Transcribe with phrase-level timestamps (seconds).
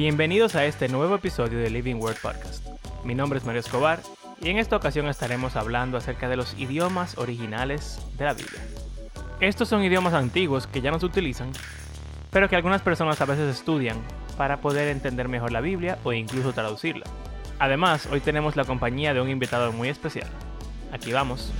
[0.00, 2.66] Bienvenidos a este nuevo episodio de Living Word Podcast.
[3.04, 4.00] Mi nombre es Mario Escobar
[4.40, 8.62] y en esta ocasión estaremos hablando acerca de los idiomas originales de la Biblia.
[9.40, 11.52] Estos son idiomas antiguos que ya no se utilizan,
[12.30, 13.98] pero que algunas personas a veces estudian
[14.38, 17.04] para poder entender mejor la Biblia o incluso traducirla.
[17.58, 20.28] Además, hoy tenemos la compañía de un invitado muy especial.
[20.92, 21.52] Aquí vamos.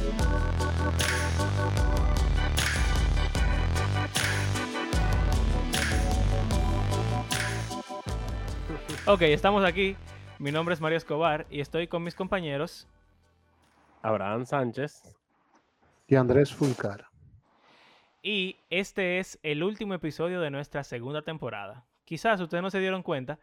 [9.06, 9.96] Ok, estamos aquí.
[10.38, 12.86] Mi nombre es Mario Escobar y estoy con mis compañeros.
[14.02, 15.16] Abraham Sánchez.
[16.06, 17.06] Y Andrés Fulcar.
[18.22, 21.86] Y este es el último episodio de nuestra segunda temporada.
[22.04, 23.38] Quizás ustedes no se dieron cuenta,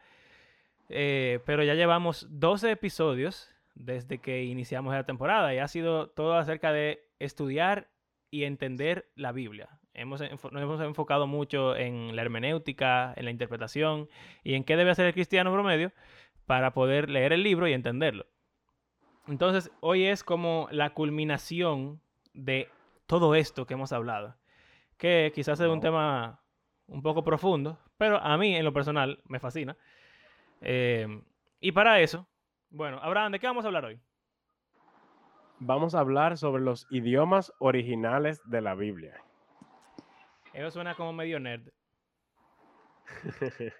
[0.89, 6.37] eh, pero ya llevamos 12 episodios desde que iniciamos la temporada y ha sido todo
[6.37, 7.89] acerca de estudiar
[8.29, 9.69] y entender la Biblia.
[9.97, 14.07] Hemos, nos hemos enfocado mucho en la hermenéutica, en la interpretación
[14.43, 15.91] y en qué debe hacer el cristiano promedio
[16.45, 18.27] para poder leer el libro y entenderlo.
[19.27, 21.99] Entonces, hoy es como la culminación
[22.33, 22.69] de
[23.07, 24.35] todo esto que hemos hablado,
[24.97, 26.41] que quizás es un tema
[26.87, 29.75] un poco profundo, pero a mí en lo personal me fascina.
[30.61, 31.21] Eh,
[31.59, 32.27] y para eso,
[32.69, 33.99] bueno, Abraham, ¿de qué vamos a hablar hoy?
[35.59, 39.23] Vamos a hablar sobre los idiomas originales de la Biblia.
[40.57, 41.69] Eso suena como medio nerd.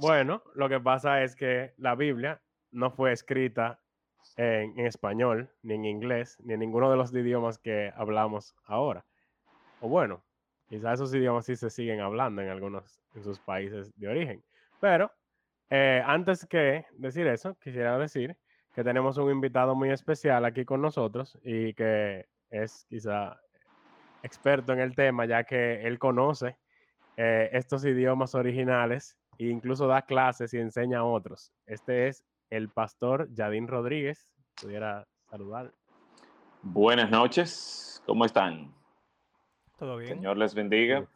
[0.00, 2.42] bueno, lo que pasa es que la Biblia
[2.72, 3.78] no fue escrita
[4.36, 9.04] en, español, ni en inglés, ni en ninguno de los idiomas que hablamos ahora.
[9.80, 10.24] O bueno,
[10.68, 14.44] quizás esos idiomas sí se siguen hablando en algunos en sus países de origen.
[14.80, 15.12] Pero
[15.70, 18.36] eh, antes que decir eso, quisiera decir
[18.74, 23.38] que tenemos un invitado muy especial aquí con nosotros y que es quizá
[24.24, 26.56] experto en el tema, ya que él conoce
[27.16, 31.52] eh, estos idiomas originales e incluso da clases y enseña a otros.
[31.66, 34.32] Este es el pastor Yadín Rodríguez.
[34.60, 35.72] Pudiera saludar.
[36.62, 38.74] Buenas noches, ¿cómo están?
[39.76, 40.14] ¿Todo bien?
[40.14, 41.06] Señor les bendiga.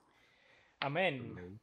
[0.81, 1.59] Amén.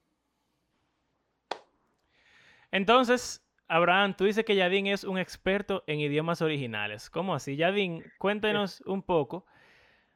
[2.72, 7.09] Entonces, Abraham, tú dices que Yadín es un experto en idiomas originales.
[7.11, 7.55] ¿Cómo así?
[7.55, 9.45] Yadín, cuéntenos un poco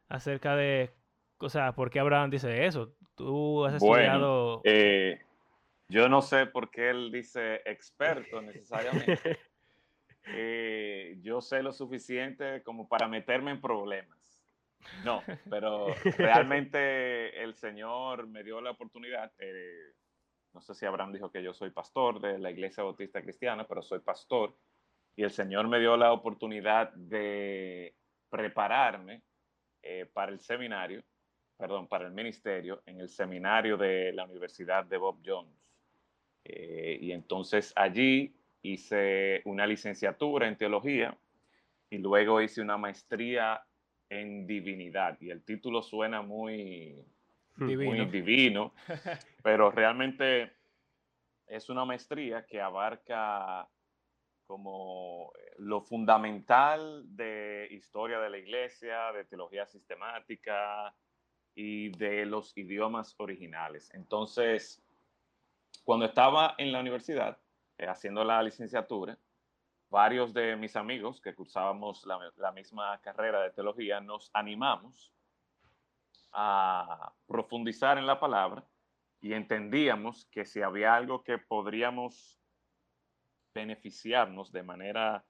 [0.07, 0.91] acerca de
[1.39, 2.93] o sea, ¿por qué Abraham dice eso?
[3.15, 4.61] Tú has estudiado...
[4.63, 5.21] Eh,
[5.87, 9.39] yo no sé por qué él dice experto necesariamente.
[10.31, 14.19] Eh, yo sé lo suficiente como para meterme en problemas.
[15.03, 15.87] No, pero
[16.19, 19.31] realmente el Señor me dio la oportunidad.
[19.39, 19.93] Eh,
[20.53, 23.81] no sé si Abraham dijo que yo soy pastor de la Iglesia Bautista Cristiana, pero
[23.81, 24.55] soy pastor.
[25.15, 27.95] Y el Señor me dio la oportunidad de
[28.29, 29.23] prepararme
[30.13, 31.01] para el seminario
[31.59, 35.53] perdón, para el ministerio en el seminario de la Universidad de Bob Jones.
[36.45, 41.17] Eh, y entonces allí hice una licenciatura en teología
[41.89, 43.61] y luego hice una maestría
[44.07, 45.17] en divinidad.
[45.19, 47.03] Y el título suena muy
[47.57, 48.73] divino, muy divino
[49.43, 50.53] pero realmente
[51.45, 53.67] es una maestría que abarca
[54.47, 60.95] como lo fundamental de historia de la iglesia, de teología sistemática,
[61.61, 63.93] y de los idiomas originales.
[63.93, 64.81] Entonces,
[65.83, 67.37] cuando estaba en la universidad
[67.77, 69.17] eh, haciendo la licenciatura,
[69.89, 75.11] varios de mis amigos que cursábamos la, misma carrera de teología nos animamos
[76.31, 78.65] a profundizar en la palabra
[79.19, 82.39] y entendíamos que si había algo que podríamos
[83.53, 85.25] beneficiarnos de manera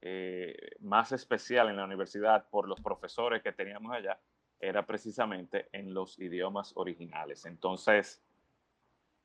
[0.00, 4.20] eh, más especial en la universidad por los profesores que teníamos allá,
[4.60, 7.44] era precisamente en los idiomas originales.
[7.46, 8.22] Entonces,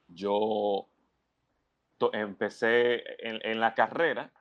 [0.08, 0.90] yo
[2.14, 4.34] empecé en, la carrera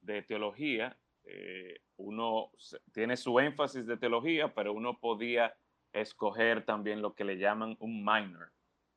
[0.00, 2.50] de teología, eh, uno
[2.92, 5.54] tiene su énfasis de teología, pero uno podía
[5.92, 8.50] escoger también lo que le llaman un minor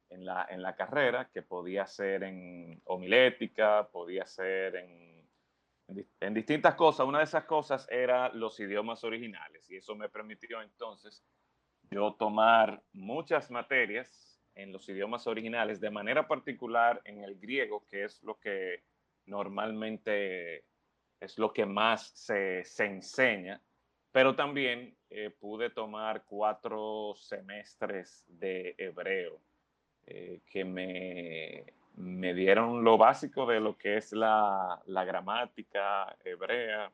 [0.10, 5.15] en la, en la carrera, que podía ser en homilética, podía ser en,
[6.20, 7.06] en distintas cosas.
[7.06, 11.24] Una de esas cosas era los idiomas originales y eso me permitió entonces
[11.92, 18.06] yo tomar muchas materias en los idiomas originales, de manera particular en el griego, que
[18.06, 18.84] es lo que
[19.26, 20.66] normalmente
[21.20, 23.62] es lo que más se, enseña,
[24.12, 29.42] pero también eh, pude tomar cuatro semestres de hebreo
[30.06, 36.92] eh, que me, me, dieron lo básico de lo que es la, gramática hebrea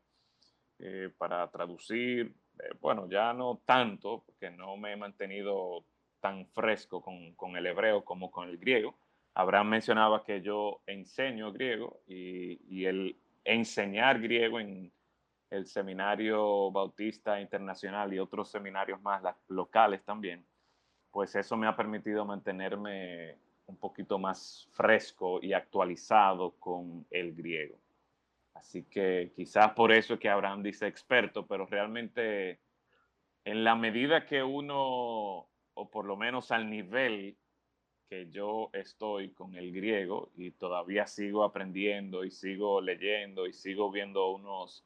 [0.80, 5.84] eh, para traducir eh, bueno, ya no tanto, porque no me he mantenido
[6.20, 8.96] tan fresco con, el hebreo como con el griego,
[9.34, 14.92] Abraham mencionaba que yo enseño griego y, y el enseñar griego en
[15.50, 20.46] el Seminario Bautista Internacional y otros seminarios más la- locales también,
[21.12, 27.78] pues eso me ha permitido mantenerme un poquito más fresco y actualizado con el griego.
[28.54, 32.60] Así que quizás por eso es que Abraham dice experto, pero realmente
[33.46, 37.38] en la medida que uno, o por lo menos al nivel
[38.10, 43.90] que yo estoy con el griego y todavía sigo aprendiendo y sigo leyendo y sigo
[43.90, 44.86] viendo unos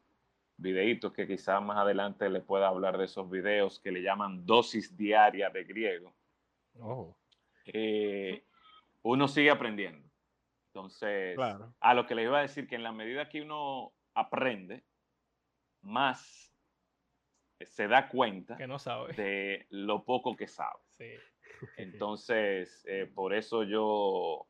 [0.58, 4.96] videitos que quizás más adelante le pueda hablar de esos videos que le llaman dosis
[4.96, 6.14] diaria de griego.
[6.80, 7.16] Oh,
[7.66, 8.44] eh,
[9.06, 10.08] uno sigue aprendiendo.
[10.74, 11.74] Entonces, Claro.
[11.80, 14.84] a lo que le iba a decir que en la medida que uno aprende,
[15.82, 16.52] más
[17.62, 19.14] se da cuenta Que no sabe.
[19.14, 20.80] de lo poco que sabe.
[20.98, 21.12] Sí.
[21.78, 24.48] Entonces, eh, por eso yo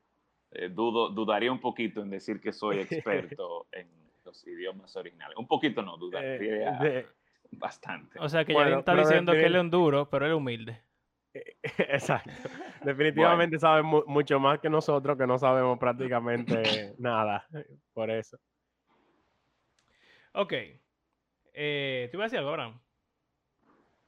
[0.51, 3.89] eh, dudo, dudaría un poquito en decir que soy experto en
[4.23, 5.37] los idiomas originales.
[5.37, 7.07] Un poquito no, eh, dudaría de-
[7.51, 8.19] bastante.
[8.19, 10.37] O sea que Bueno, Yadin está diciendo que él es un duro, pero él es
[10.37, 10.81] humilde.
[11.77, 12.49] Exacto.
[12.83, 17.47] Definitivamente sabe mu- mucho más que nosotros que no sabemos prácticamente nada.
[17.93, 18.37] Por eso.
[20.33, 20.53] Ok.
[21.53, 22.79] Eh, ¿Te iba a decir algo, Abraham?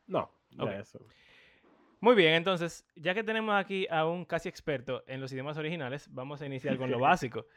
[0.07, 0.71] No, de Ok.
[0.81, 0.99] eso.
[1.99, 6.13] Muy bien, entonces, ya que tenemos aquí a un casi experto en los idiomas originales,
[6.13, 7.47] vamos a iniciar con lo básico.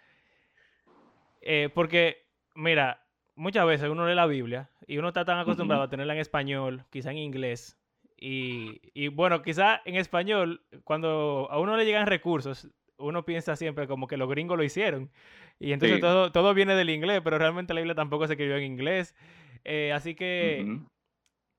[1.42, 5.90] Eh, porque, mira, muchas veces uno lee la Biblia y uno está tan acostumbrado a
[5.90, 7.76] tenerla en español, quizá en inglés.
[8.20, 12.68] Y, y, bueno, quizá en español, cuando a uno le llegan recursos,
[12.98, 15.10] uno piensa siempre como que los gringos lo hicieron.
[15.58, 16.00] Y entonces Sí.
[16.02, 19.16] todo, todo viene del inglés, pero realmente la Biblia tampoco se escribió en inglés.
[19.64, 20.80] Eh, así que.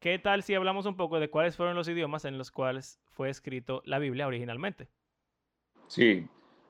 [0.01, 3.29] ¿Qué tal si hablamos un poco de cuáles fueron los idiomas en los cuales fue
[3.29, 4.89] escrito la Biblia originalmente?
[5.85, 6.27] Sí,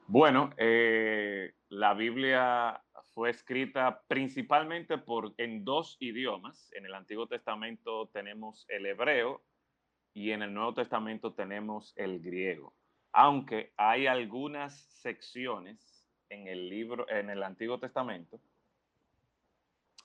[0.08, 2.84] bueno, eh, la Biblia
[3.14, 6.70] fue escrita principalmente por, en dos idiomas.
[6.74, 9.42] En el Antiguo Testamento tenemos el hebreo
[10.14, 12.76] y en el Nuevo Testamento tenemos el griego.
[13.14, 18.40] Aunque hay algunas secciones en el libro, en el Antiguo Testamento,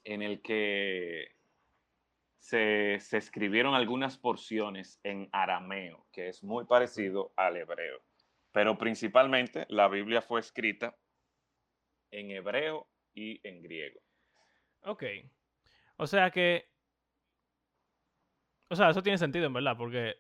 [0.05, 1.29] en el que
[2.39, 8.01] se, se escribieron algunas porciones en arameo, que es muy parecido al hebreo
[8.57, 10.97] pero principalmente la Biblia fue escrita
[12.11, 14.01] en hebreo y en griego.
[14.81, 15.05] Ok.
[15.99, 16.67] O sea que...
[18.69, 20.17] O sea, eso tiene sentido en verdad, porque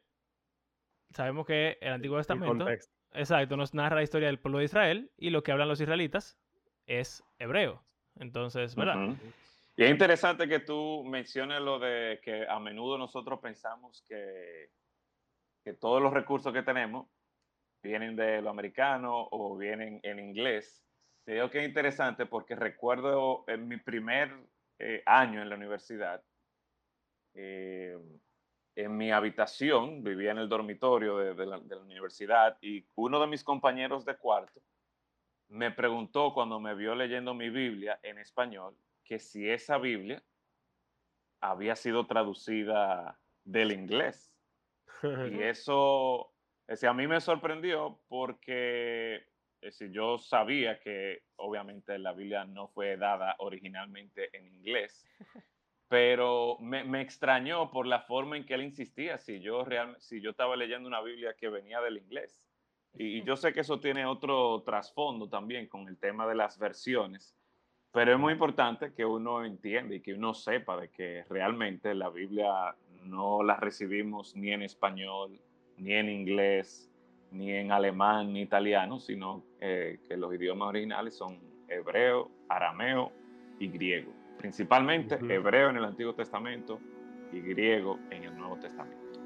[1.11, 2.95] sabemos que el Antiguo El Testamento, contexto.
[3.13, 6.39] exacto, nos narra la historia del pueblo de Israel y lo que hablan los israelitas
[6.87, 7.83] es hebreo.
[8.19, 9.09] Entonces, ¿verdad?
[9.09, 9.17] Ujú.
[9.77, 14.71] Y es interesante que tú menciones lo de que a menudo nosotros pensamos que,
[15.63, 17.09] que todos los recursos que tenemos
[17.83, 20.83] vienen de lo americano o vienen en inglés.
[21.25, 24.33] Te digo que es interesante porque recuerdo en mi primer
[24.79, 26.23] eh, año en la universidad,
[27.35, 27.99] eh,
[28.77, 33.19] en mi habitación, vivía en el dormitorio de, de la, de la universidad y uno
[33.21, 34.63] de mis compañeros de cuarto
[35.49, 40.23] me preguntó cuando me vio leyendo mi Biblia en español que si esa Biblia
[41.41, 44.35] había sido traducida del inglés.
[45.03, 45.05] Y
[45.43, 46.33] eso,
[46.67, 49.27] es decir, a mí me sorprendió porque
[49.61, 55.07] es decir, yo sabía que obviamente la Biblia no fue dada originalmente en inglés,
[55.89, 60.21] pero me, me extrañó por la forma en que él insistía, si yo, real, si
[60.21, 62.47] yo estaba leyendo una Biblia que venía del inglés.
[62.99, 67.37] Y, yo sé que eso tiene otro trasfondo también con el tema de las versiones,
[67.93, 72.09] pero es muy importante que uno entienda y que uno sepa de que realmente la
[72.09, 72.75] Biblia
[73.05, 75.39] no la recibimos ni en español,
[75.77, 76.91] ni en inglés,
[77.31, 81.39] ni en alemán, ni italiano, sino eh, que los idiomas originales son
[81.69, 83.13] hebreo, arameo
[83.59, 84.16] y griego.
[84.39, 86.81] Principalmente hebreo en el Antiguo Testamento
[87.33, 89.21] y griego en el Nuevo Testamento.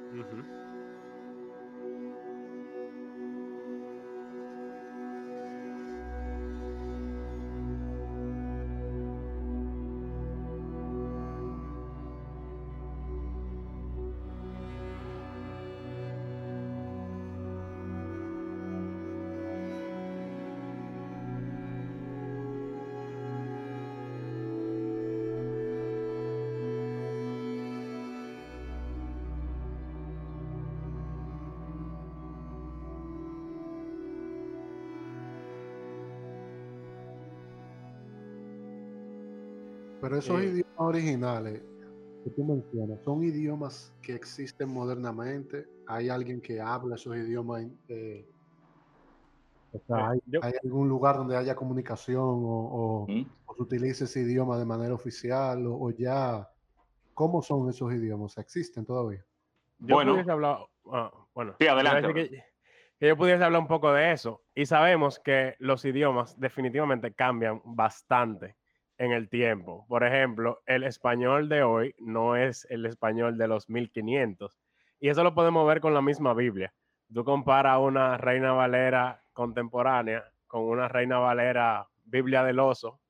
[40.01, 41.63] Pero esos Eh, idiomas originales
[42.25, 45.67] que tú mencionas, ¿son idiomas que existen modernamente?
[45.87, 48.29] ¿Hay alguien que habla esos idiomas eh,
[49.73, 53.23] O sea, ¿hay, yo- hay algún lugar donde haya comunicación o, o- ¿Mm?
[53.47, 56.49] o se utilice ese idioma de manera oficial o, o ya,
[57.15, 58.37] ¿cómo son esos idiomas?
[58.39, 59.25] ¿Existen todavía?
[59.79, 60.25] Yo Bueno.
[60.31, 60.59] hablar,
[60.93, 62.45] ah, bueno, Sí, adelante, Que,
[62.99, 64.43] que yo pudiese hablar un poco de eso.
[64.55, 68.57] Y sabemos que los idiomas definitivamente cambian bastante
[69.01, 69.87] en el tiempo.
[69.89, 74.61] Por ejemplo, el español de hoy no es el español de los 1500.
[75.01, 76.75] Y eso lo podemos ver con la misma Biblia.
[77.13, 83.01] Tú comparas una Reina Valera contemporánea con una Reina Valera Biblia del Oso,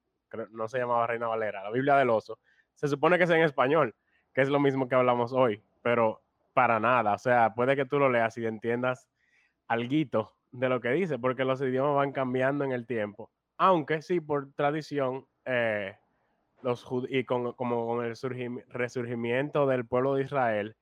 [0.52, 2.38] no se llamaba Reina Valera, la Biblia del Oso,
[2.76, 3.96] se supone que es en español,
[4.32, 7.14] que es lo mismo que hablamos hoy, pero para nada.
[7.14, 9.08] O sea, puede que tú lo leas y entiendas
[9.66, 13.32] alguito de lo que dice, porque los idiomas van cambiando en el tiempo.
[13.56, 15.96] Aunque sí, por tradición, eh,
[16.62, 20.76] los y con, como con el surgim- resurgimiento del pueblo de Israel,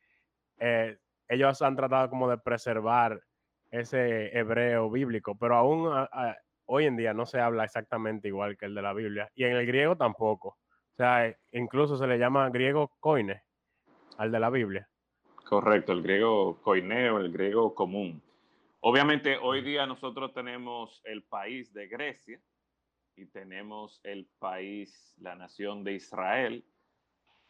[0.59, 0.99] eh,
[1.29, 3.21] ellos han tratado como de preservar
[3.71, 5.91] ese hebreo bíblico, pero aún
[6.67, 9.57] hoy en día no se habla exactamente igual que el de la Biblia, y en
[9.57, 10.49] el griego tampoco.
[10.49, 13.43] O sea, eh, incluso se le llama griego koine
[14.17, 14.89] al de la Biblia.
[15.45, 18.23] Correcto, el griego koineo, el griego común.
[18.81, 22.41] Obviamente, hoy día nosotros tenemos el país de Grecia
[23.19, 26.65] y tenemos el país, la nación de Israel.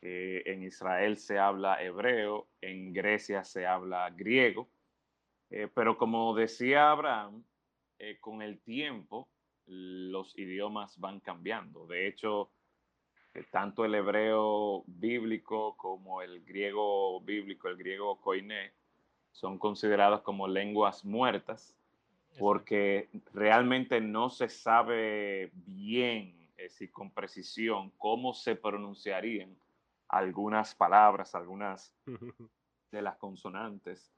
[0.00, 4.68] En Israel se habla hebreo, en Grecia se habla griego.
[5.50, 7.44] Eh, pero como decía Abraham,
[7.98, 9.28] eh, con el tiempo
[9.66, 11.86] los idiomas van cambiando.
[11.86, 12.50] De hecho,
[13.34, 18.72] eh, tanto el hebreo bíblico como el griego bíblico, el griego koiné,
[19.32, 21.77] son considerados como lenguas muertas
[22.38, 29.56] porque realmente no se sabe bien, es decir, con precisión, cómo se pronunciarían
[30.08, 31.94] algunas palabras, algunas
[32.90, 34.12] de las consonantes.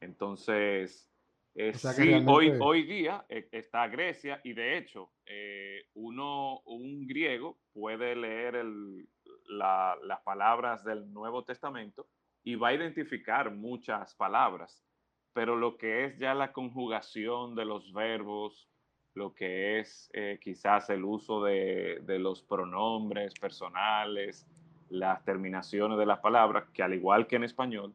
[0.00, 1.06] Entonces,
[1.54, 5.84] eh, O sea que sí, hoy, hoy día eh, está Grecia y de hecho, eh,
[5.94, 9.08] uno, un griego puede leer el-
[9.48, 12.06] la- las palabras del Nuevo Testamento
[12.44, 14.82] y va a identificar muchas palabras,
[15.32, 18.68] pero lo que es ya la conjugación de los verbos,
[19.14, 24.46] lo que es eh, quizás el uso de, de los pronombres personales,
[24.90, 27.94] las terminaciones de las palabras, que al igual que en español,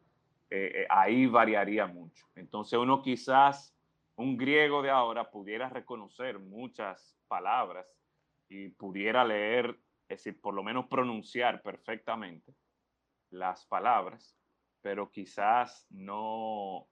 [0.50, 2.28] eh, eh, ahí variaría mucho.
[2.36, 3.76] Entonces uno quizás,
[4.16, 7.86] un griego de ahora, pudiera reconocer muchas palabras
[8.48, 9.78] y pudiera leer,
[10.08, 12.56] es decir, por lo menos pronunciar perfectamente
[13.32, 14.38] las palabras,
[14.82, 16.88] pero quizás no,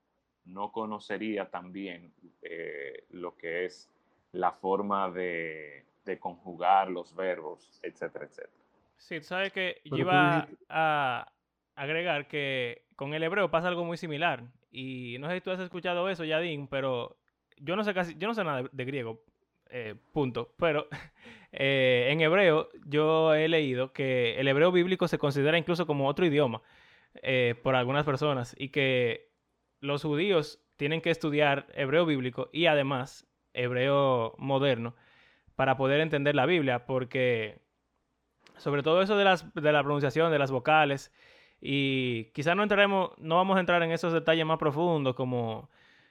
[0.46, 3.90] no conocería también eh, lo que es
[4.32, 8.64] la forma de, de conjugar los verbos, etcétera, etcétera.
[8.96, 11.32] Sí, tú sabes que yo iba a
[11.74, 14.44] agregar que con el hebreo pasa algo muy similar.
[14.70, 17.16] Y no sé si tú has escuchado eso, Yadín, pero
[17.58, 19.20] yo no sé casi, yo no sé nada de, de griego,
[19.70, 20.52] eh, punto.
[20.58, 20.88] Pero
[21.52, 26.26] eh, en hebreo yo he leído que el hebreo bíblico se considera incluso como otro
[26.26, 26.62] idioma
[27.22, 29.33] eh, por algunas personas y que
[29.84, 34.96] los judíos tienen que estudiar hebreo bíblico y además hebreo moderno
[35.56, 37.60] para poder entender la Biblia, porque
[38.56, 41.12] sobre todo eso de, las, de la pronunciación, de las vocales,
[41.60, 45.70] y quizás no entraremos, no vamos a entrar en esos detalles más profundos como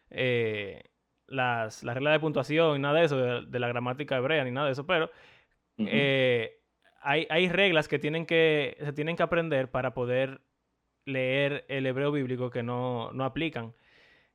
[0.10, 0.84] eh,
[1.28, 4.52] las, las reglas de puntuación y nada de eso, de, de la gramática hebrea ni
[4.52, 5.10] nada de eso, pero
[5.78, 6.60] eh,
[7.02, 10.42] hay, hay reglas que, tienen que se tienen que aprender para poder
[11.06, 13.74] leer el hebreo bíblico que no, no aplican.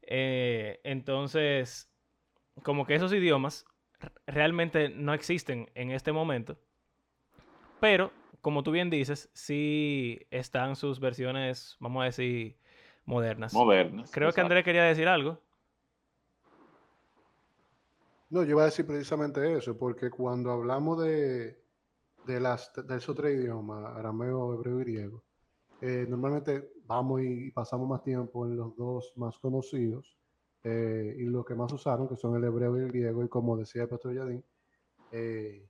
[0.02, 1.90] Eh, entonces,
[2.62, 3.66] como que esos idiomas
[4.26, 6.58] realmente no existen en este momento,
[7.80, 12.56] pero como tú bien dices, sí están sus versiones, vamos a decir,
[13.04, 13.52] modernas.
[13.52, 14.10] Modernas.
[14.12, 14.40] Creo que.
[14.40, 15.40] Andrés quería decir algo.
[18.30, 21.62] No, yo iba a decir precisamente eso, porque cuando hablamos de,
[22.26, 25.24] de, las, de esos tres idiomas, arameo, hebreo y griego,
[25.80, 30.16] eh, normalmente vamos y pasamos más tiempo en los dos más conocidos
[30.64, 33.56] eh, y los que más usaron, que son el hebreo y el griego, y como
[33.56, 34.44] decía el pastor Yadín,
[35.12, 35.68] eh,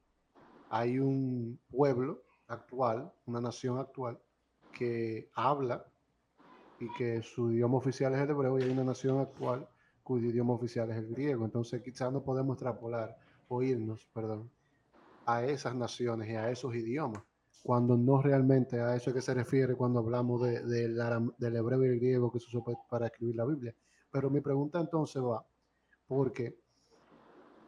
[0.71, 4.19] hay un pueblo actual, una nación actual,
[4.73, 5.85] que habla
[6.81, 9.69] y que su idioma oficial es el hebreo y hay una nación actual
[10.03, 11.45] cuyo idioma oficial es el griego.
[11.45, 14.51] Entonces quizás no podemos extrapolar o irnos, perdón,
[15.27, 17.23] a esas naciones y a esos idiomas,
[17.69, 21.89] cuando no realmente a eso que se refiere cuando hablamos de, aram- del hebreo y
[21.89, 23.75] el griego que se usó pa- para escribir la Biblia.
[24.11, 25.47] Pero mi pregunta entonces va,
[26.07, 26.59] porque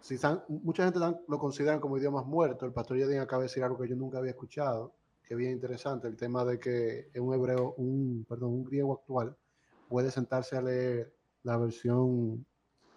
[0.01, 3.63] si san- mucha gente lo consideran como idiomas muertos, el pastor Yadin acaba de decir
[3.63, 7.75] algo que yo nunca había escuchado, que bien interesante, el tema de que un hebreo,
[7.77, 9.37] un, perdón, un griego actual
[9.87, 12.47] puede sentarse a leer la versión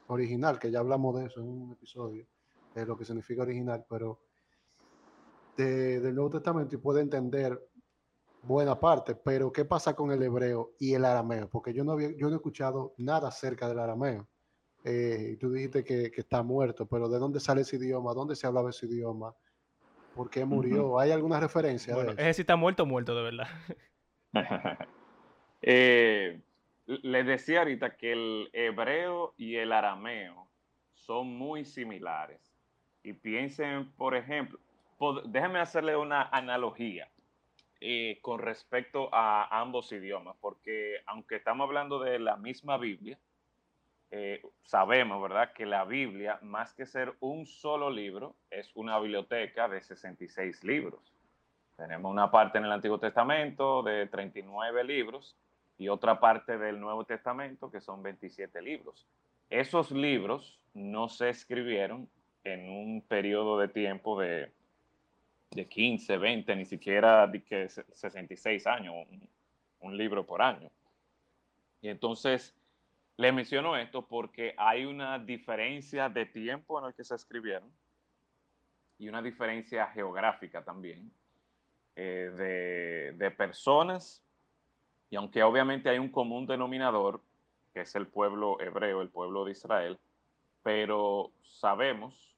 [0.07, 2.25] original, que ya hablamos de eso en un episodio,
[2.73, 4.19] de lo que significa original, pero
[5.57, 7.59] de, del Nuevo Testamento y puede entender
[8.41, 11.49] buena parte, pero ¿qué pasa con el hebreo y el arameo?
[11.49, 14.27] Porque yo no, había, yo no he escuchado nada acerca del arameo.
[14.83, 18.13] Eh, y tú dijiste que, que, está muerto, pero ¿de dónde sale ese idioma?
[18.13, 19.33] ¿Dónde se hablaba ese idioma?
[20.13, 20.87] ¿Por qué murió?
[20.87, 21.01] Uh -huh.
[21.01, 21.95] ¿Hay alguna referencia?
[21.95, 22.21] Bueno, de eso?
[22.21, 23.47] ese sí está muerto, muerto, de verdad.
[25.61, 26.41] eh,
[26.85, 30.49] les decía ahorita que el hebreo y el arameo
[30.93, 32.53] son muy similares.
[33.03, 34.59] Y piensen, por ejemplo,
[35.25, 37.09] déjenme hacerle una analogía
[37.81, 43.19] eh, con respecto a ambos idiomas, porque aunque estamos hablando de la misma Biblia,
[44.11, 49.67] eh, sabemos, ¿verdad?, que la Biblia, más que ser un solo libro, es una biblioteca
[49.67, 51.13] de 66 libros.
[51.75, 55.35] Tenemos una parte en el Antiguo Testamento de 39 libros
[55.77, 59.07] y otra parte del Nuevo Testamento que son 27 libros.
[59.49, 62.07] Esos libros no se escribieron
[62.43, 64.51] en un periodo de tiempo de,
[65.55, 69.29] de 15, 20, ni siquiera de que 66 años, un,
[69.79, 70.69] un libro por año.
[71.81, 72.55] Y entonces,
[73.17, 77.71] le menciono esto porque hay una diferencia de tiempo en el que se escribieron
[78.97, 81.11] y una diferencia geográfica también
[81.95, 84.23] eh, de, de, personas.
[85.09, 87.21] Y aunque obviamente hay un común denominador,
[87.73, 89.99] que es el pueblo hebreo, el pueblo de Israel,
[90.63, 92.32] pero sabemos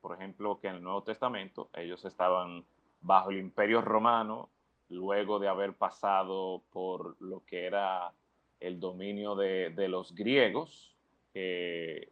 [0.00, 2.64] por ejemplo, que en el Nuevo Testamento ellos estaban
[3.00, 4.48] bajo el imperio romano,
[4.88, 8.12] luego de haber pasado por lo que era
[8.60, 10.94] el dominio de, de los griegos,
[11.32, 12.10] que,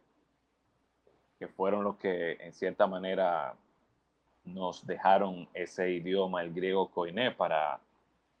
[1.39, 3.55] que, fueron los que en cierta manera
[4.43, 7.79] nos dejaron ese idioma, el griego koiné, para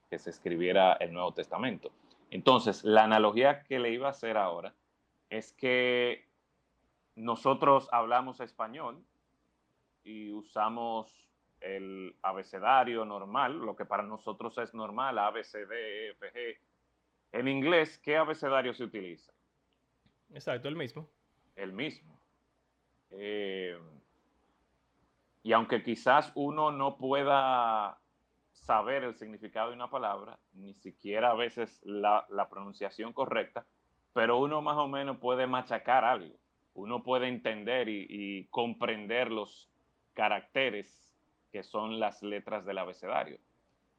[0.09, 1.91] que se escribiera el Nuevo Testamento.
[2.29, 4.73] Entonces, la analogía que le iba a hacer ahora
[5.29, 6.25] es que
[7.15, 9.03] nosotros hablamos español
[10.05, 11.11] y usamos
[11.59, 16.31] el abecedario normal, lo que para nosotros es normal, A, B, C, D, E, F,
[16.31, 16.57] G,
[17.31, 19.33] en inglés, ¿qué abecedario se utiliza?
[20.33, 21.09] Exacto, el mismo.
[21.55, 22.19] El mismo.
[23.11, 23.77] Eh,
[25.43, 27.99] y aunque quizás uno no pueda
[28.51, 33.65] saber el significado de una palabra, ni siquiera a veces la, la, pronunciación correcta,
[34.13, 36.35] pero uno más o menos puede machacar algo.
[36.73, 39.69] Uno puede entender y, y comprender los
[40.15, 40.99] caracteres
[41.51, 43.37] que son las letras del abecedario.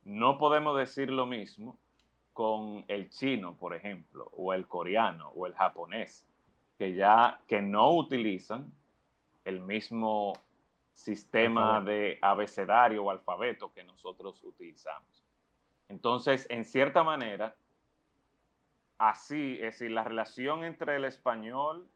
[0.02, 1.78] No podemos decir lo mismo
[2.32, 6.26] con el chino, por ejemplo, o el coreano o el japonés,
[6.76, 8.72] que ya que no utilizan
[9.44, 10.32] el mismo
[10.92, 15.24] sistema de abecedario o alfabeto que nosotros utilizamos.
[15.88, 17.54] Entonces, en cierta manera,
[18.98, 21.88] así, es decir, la relación entre el español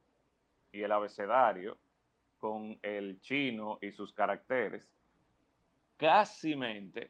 [0.72, 1.76] y el abecedario
[2.40, 4.90] con el chino y sus caracteres,
[5.96, 6.58] casi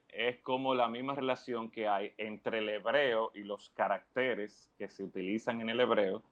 [0.09, 5.05] es como la misma relación que hay entre el hebreo y los caracteres que se
[5.05, 6.23] utilizan en el hebreo,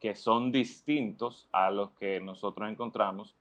[0.00, 3.36] que son distintos a los que nosotros encontramos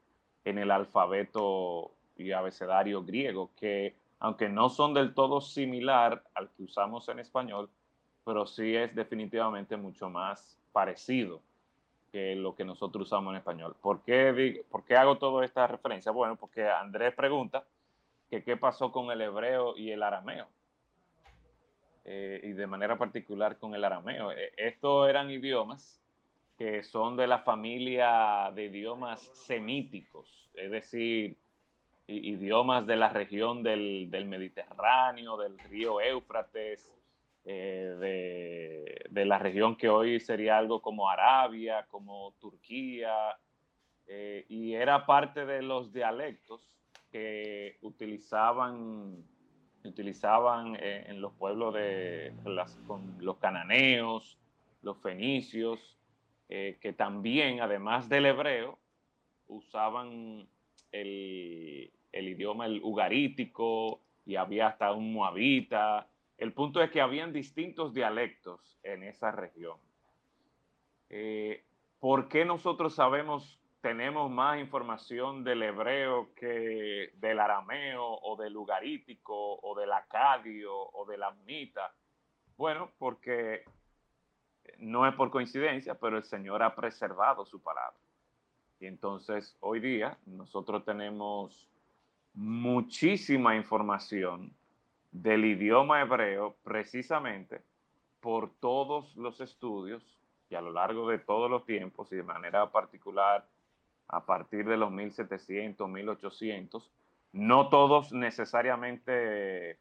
[0.45, 6.63] en el alfabeto y abecedario griego, que aunque no son del todo similar al que
[6.63, 7.69] usamos en español,
[8.25, 11.41] pero sí es definitivamente mucho más parecido
[12.11, 13.75] que lo que nosotros usamos en español.
[13.81, 16.11] ¿Por qué, por qué hago toda esta referencia?
[16.11, 17.63] Bueno, porque Andrés pregunta
[18.29, 20.47] que qué pasó con el hebreo y el arameo.
[22.05, 24.31] Eh, y de manera particular con el arameo.
[24.31, 26.01] Eh, estos eran idiomas
[26.57, 31.37] que son de la familia de idiomas semíticos, es decir,
[32.07, 36.91] idiomas de la región del, del Mediterráneo, del río Éufrates,
[37.45, 43.37] eh, de, de, la región que hoy sería algo como Arabia, como Turquía,
[44.07, 46.69] eh, y era parte de los dialectos
[47.11, 49.23] que utilizaban,
[49.83, 52.33] utilizaban eh, en los pueblos de
[52.85, 54.37] con los cananeos,
[54.81, 55.95] los fenicios,
[56.47, 58.79] que también, además del hebreo,
[59.45, 60.47] usaban
[60.91, 66.08] el, el, idioma el ugarítico y había hasta un moabita.
[66.39, 69.77] El punto es que habían distintos dialectos en esa región.
[71.09, 71.63] Eh,
[71.99, 79.59] ¿Por qué nosotros sabemos tenemos más información del hebreo que del arameo o del ugarítico
[79.61, 81.93] o del acadio o del amnita.
[82.57, 83.63] Bueno, porque
[84.79, 87.97] no es por coincidencia, pero el Señor ha preservado su palabra.
[88.81, 91.69] Y entonces hoy día nosotros tenemos
[92.33, 94.53] muchísima información
[95.11, 97.61] del idioma hebreo precisamente
[98.19, 100.03] por todos los estudios
[100.49, 103.47] y a lo largo de todos los tiempos y de manera particular
[104.07, 106.91] a partir de los 1700, 1800,
[107.33, 109.77] no todos necesariamente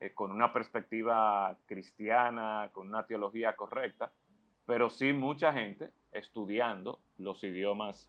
[0.00, 4.12] eh, con una perspectiva cristiana, con una teología correcta,
[4.66, 8.08] pero sí mucha gente estudiando los idiomas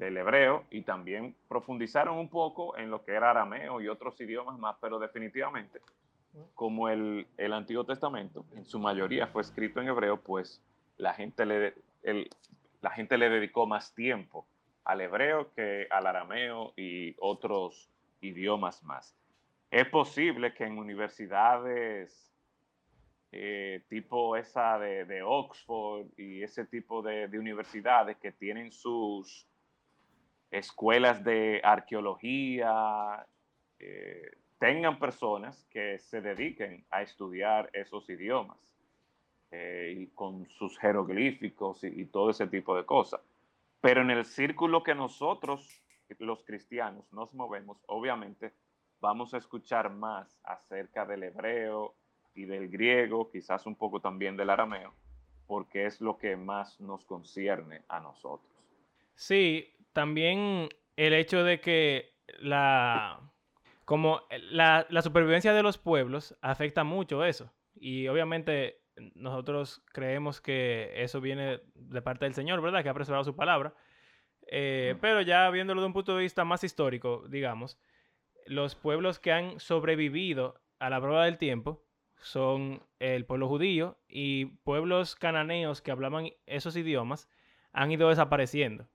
[0.00, 4.58] del hebreo y también profundizaron un poco en lo que era arameo y otros idiomas
[4.58, 5.80] más, pero definitivamente,
[6.54, 10.62] como el, el Antiguo Testamento en su mayoría fue escrito en hebreo, pues
[10.96, 12.30] la gente le, el,
[12.80, 14.46] la gente le dedicó más tiempo
[14.84, 17.90] al hebreo que al arameo y otros
[18.22, 19.14] idiomas más.
[19.70, 22.32] Es posible que en universidades
[23.32, 29.46] eh, tipo esa de, de, Oxford y ese tipo de, de, universidades que tienen sus
[30.50, 33.26] escuelas de arqueología,
[33.78, 38.58] eh, tengan personas que se dediquen a estudiar esos idiomas
[39.50, 43.20] eh, y con sus jeroglíficos y, y todo ese tipo de cosas.
[43.80, 45.82] Pero en el círculo que nosotros,
[46.18, 48.52] los cristianos, nos movemos, obviamente
[49.00, 51.94] vamos a escuchar más acerca del hebreo
[52.34, 54.94] y del griego, quizás un poco también del arameo,
[55.46, 58.50] porque es lo que más nos concierne a nosotros.
[59.14, 63.20] Sí, también el hecho de que la
[63.84, 67.52] como la, la supervivencia de los pueblos afecta mucho eso.
[67.74, 68.80] Y obviamente
[69.14, 72.82] nosotros creemos que eso viene de parte del Señor, ¿verdad?
[72.82, 73.74] Que ha preservado su palabra.
[74.46, 77.78] Eh, pero ya viéndolo de un punto de vista más histórico, digamos,
[78.46, 81.84] los pueblos que han sobrevivido a la prueba del tiempo
[82.16, 87.28] son el pueblo judío y pueblos cananeos que hablaban esos idiomas
[87.72, 88.88] han ido desapareciendo.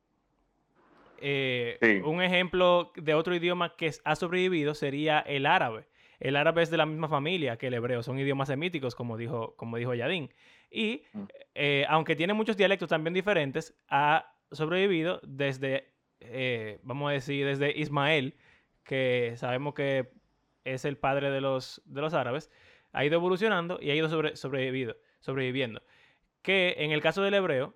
[1.20, 2.02] Eh, sí.
[2.04, 5.86] Un ejemplo de otro idioma que ha sobrevivido sería el árabe.
[6.20, 9.56] El árabe es de la misma familia que el hebreo, son idiomas semíticos, como dijo,
[9.58, 10.32] como dijo Yadín.
[10.72, 11.04] Y
[11.54, 17.78] eh, aunque tiene muchos dialectos también diferentes, ha sobrevivido desde, eh, vamos a decir, desde
[17.78, 18.36] Ismael,
[18.84, 20.10] que sabemos que
[20.64, 22.52] es el padre de los, de los árabes,
[22.92, 25.82] ha ido evolucionando y ha ido sobre, sobrevivido, sobreviviendo.
[26.42, 27.76] Que en el caso del hebreo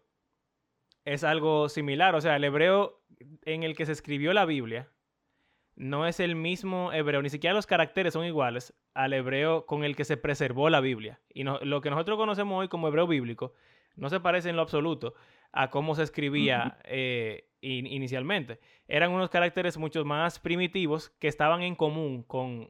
[1.05, 3.01] es algo similar, o sea, el hebreo
[3.45, 4.89] en el que se escribió la Biblia
[5.75, 9.95] no es el mismo hebreo, ni siquiera los caracteres son iguales al hebreo con el
[9.95, 11.21] que se preservó la Biblia.
[11.33, 13.53] Y no, lo que nosotros conocemos hoy como hebreo bíblico
[13.95, 15.13] no se parece en lo absoluto
[15.53, 18.59] a cómo se escribía eh, in, inicialmente.
[18.87, 22.69] Eran unos caracteres mucho más primitivos que estaban en común con,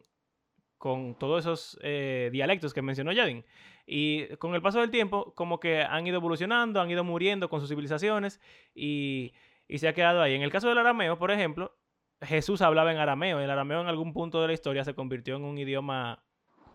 [0.80, 3.46] con todos esos eh, dialectos que mencionó Yadin.
[3.86, 7.60] Y con el paso del tiempo, como que han ido evolucionando, han ido muriendo con
[7.60, 8.40] sus civilizaciones
[8.74, 9.34] y,
[9.68, 10.34] y se ha quedado ahí.
[10.34, 11.76] En el caso del arameo, por ejemplo,
[12.22, 13.40] Jesús hablaba en arameo.
[13.40, 16.24] El arameo en algún punto de la historia se convirtió en un idioma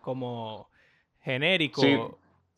[0.01, 0.69] como
[1.21, 1.81] genérico.
[1.81, 1.97] Sí,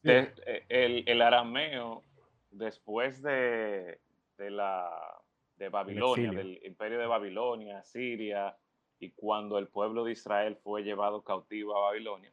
[0.03, 0.33] de,
[0.69, 2.03] el, el, arameo,
[2.51, 3.99] después de,
[4.38, 4.89] de la
[5.55, 8.55] de Babilonia, del imperio de Babilonia, Siria,
[8.99, 12.31] y cuando el pueblo de Israel fue llevado cautivo a Babilonia,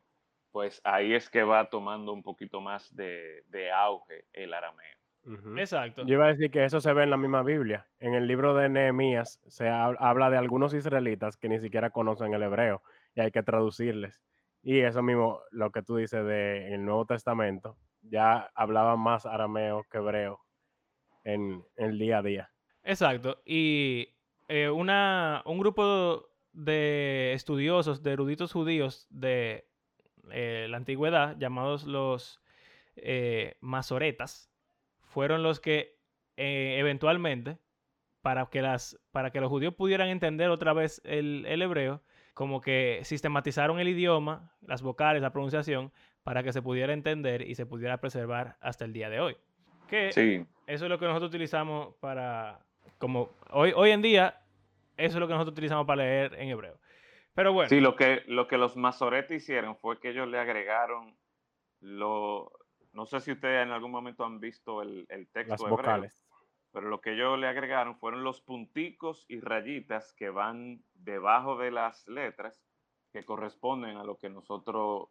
[0.53, 4.97] pues ahí es que va tomando un poquito más de, de auge el arameo.
[5.27, 5.59] Uh -huh.
[5.59, 6.05] Exacto.
[6.07, 7.87] Yo iba a decir que eso se ve en la misma Biblia.
[7.99, 12.35] En el libro de Nehemías se ha, habla de algunos israelitas que ni siquiera conocen
[12.35, 12.83] el hebreo
[13.15, 14.23] y hay que traducirles.
[14.63, 19.85] Y eso mismo, lo que tú dices del de Nuevo Testamento, ya hablaban más arameo
[19.91, 20.41] que hebreo
[21.25, 22.51] en, en, el día a día.
[22.83, 23.43] Exacto.
[23.45, 24.15] Y
[24.49, 29.67] eh, una, un grupo de estudiosos, de eruditos judíos de
[30.31, 32.41] eh, la antigüedad, llamados los
[32.97, 34.51] eh, masoretas,
[35.03, 35.99] fueron los que
[36.37, 37.59] eh, eventualmente,
[38.23, 42.61] para que, las, para que los judíos pudieran entender otra vez el, el, hebreo, como
[42.61, 47.67] que sistematizaron el idioma, las vocales, la pronunciación, para que se pudiera entender y se
[47.67, 49.37] pudiera preservar hasta el día de hoy.
[49.89, 50.47] Que sí.
[50.67, 52.61] eso es lo que nosotros utilizamos para,
[52.99, 54.41] como hoy, hoy en día,
[54.97, 56.79] eso es lo que nosotros utilizamos para leer en hebreo.
[57.35, 57.69] Pero bueno.
[57.69, 61.17] Sí, lo que, lo que los masoretes hicieron fue que ellos le agregaron
[61.81, 62.51] lo,
[62.93, 66.25] no sé si ustedes en algún momento han visto el, el texto Las hebreo, vocales.
[66.73, 71.71] pero lo que ellos le agregaron fueron los punticos y rayitas que van debajo de
[71.71, 72.65] las letras
[73.13, 75.09] que corresponden a lo que nosotros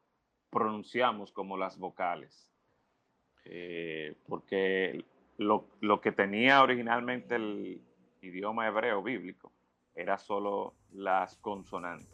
[0.50, 2.50] pronunciamos como las vocales.
[3.46, 5.06] Eh, porque
[5.38, 7.82] lo, lo, que tenía originalmente el
[8.22, 9.53] idioma hebreo bíblico
[9.96, 12.14] era solo las consonantes.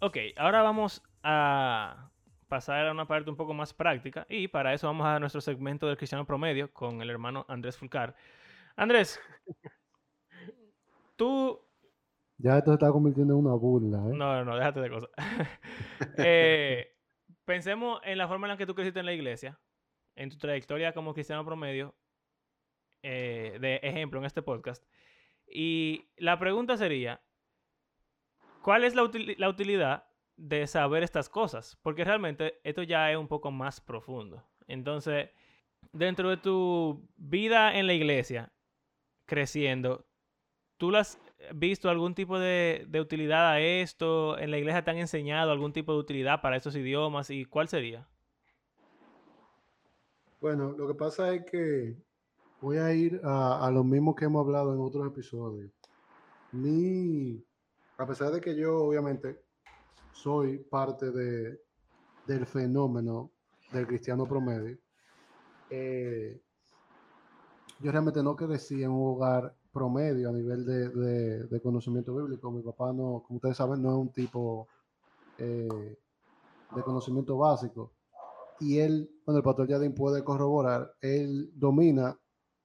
[0.00, 2.07] Ok, ahora vamos a
[2.48, 5.86] pasar a una parte un poco más práctica y para eso vamos a nuestro segmento
[5.86, 8.14] del cristiano promedio con el hermano Andrés Fulcar.
[8.76, 9.20] Andrés,
[11.16, 11.60] tú...
[12.38, 14.14] Ya esto se está convirtiendo en una burla, ¿eh?
[14.14, 15.10] No, no, no, déjate de cosas.
[16.18, 16.96] Eh,
[17.44, 19.58] pensemos en la forma en la que tú creciste en la iglesia,
[20.14, 21.96] en tu trayectoria como cristiano promedio,
[23.02, 24.84] eh, de ejemplo en este podcast.
[25.46, 27.20] Y la pregunta sería,
[28.62, 30.07] ¿cuál es la, util- la utilidad
[30.38, 31.76] de saber estas cosas?
[31.82, 34.42] Porque realmente esto ya es un poco más profundo.
[34.66, 35.30] Entonces,
[35.92, 38.52] dentro de tu vida en la iglesia,
[39.26, 40.06] creciendo,
[40.78, 41.20] ¿tú has
[41.54, 44.38] visto algún tipo de, de utilidad a esto?
[44.38, 47.30] ¿En la iglesia te han enseñado algún tipo de utilidad para estos idiomas?
[47.30, 48.08] ¿Y cuál sería?
[50.40, 51.96] Bueno, lo que pasa es que
[52.60, 55.72] voy a ir a, a lo mismo que hemos hablado en otros episodios.
[56.52, 57.44] Mi,
[57.98, 59.47] a pesar de que yo obviamente
[60.22, 61.60] soy parte de,
[62.26, 63.32] del fenómeno
[63.72, 64.78] del cristiano promedio,
[65.70, 66.40] eh,
[67.80, 70.88] yo realmente no crecí en un hogar promedio a nivel de,
[71.48, 72.50] de- conocimiento bíblico.
[72.50, 74.68] Mi papá no, como ustedes saben, no es un tipo
[75.38, 75.98] eh,
[76.70, 77.92] de conocimiento básico
[78.60, 82.18] y él, bueno, el pastor Yadin puede corroborar, él domina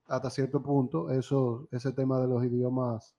[0.07, 3.15] hasta cierto punto eso, ese tema de los idiomas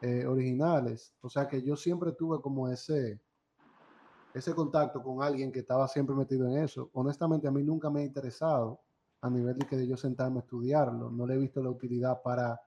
[0.00, 1.14] eh, originales.
[1.20, 3.20] O sea que yo siempre tuve como ese,
[4.36, 6.90] ese contacto con alguien que estaba siempre metido en eso.
[6.92, 8.80] Honestamente, a mí nunca me ha interesado
[9.22, 11.10] a nivel de que de yo sentarme a estudiarlo.
[11.10, 12.60] No le he visto la utilidad para,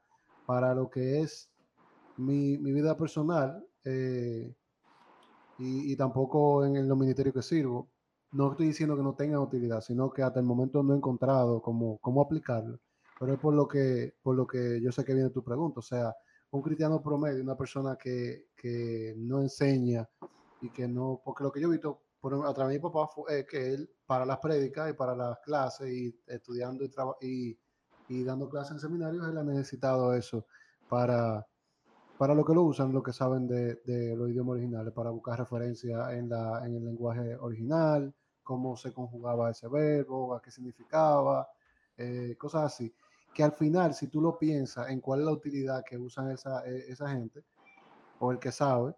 [0.48, 1.48] para lo que es
[2.18, 4.52] mi, mi vida personal eh,
[5.60, 7.90] y, tampoco en, en los ministerios que sirvo
[8.32, 11.62] no estoy diciendo que no tenga utilidad, sino que hasta el momento no he encontrado
[11.62, 12.80] cómo, cómo aplicarlo.
[13.20, 15.80] Pero es por lo que, por lo que yo sé que viene tu pregunta.
[15.80, 16.16] O sea,
[16.52, 20.08] un cristiano promedio, una persona que, que no enseña
[20.62, 23.08] y que no, porque lo que yo he visto por, a través de mi papá
[23.08, 26.90] fue eh, que él para las prédicas y para las clases y estudiando y,
[27.22, 27.60] y,
[28.10, 30.46] y dando clases en seminarios, él ha necesitado eso
[30.90, 31.46] para,
[32.18, 35.40] para lo que lo usan, lo que saben de, de los idiomas originales, para buscar
[35.40, 41.48] referencia en, la, en el lenguaje original, cómo se conjugaba ese verbo, a qué significaba,
[41.96, 42.94] eh, cosas así.
[43.34, 46.68] Que al final, si tú lo piensas en cuál es la utilidad que usan esa,
[46.68, 47.46] eh, esa gente,
[48.20, 48.96] o el que sabe,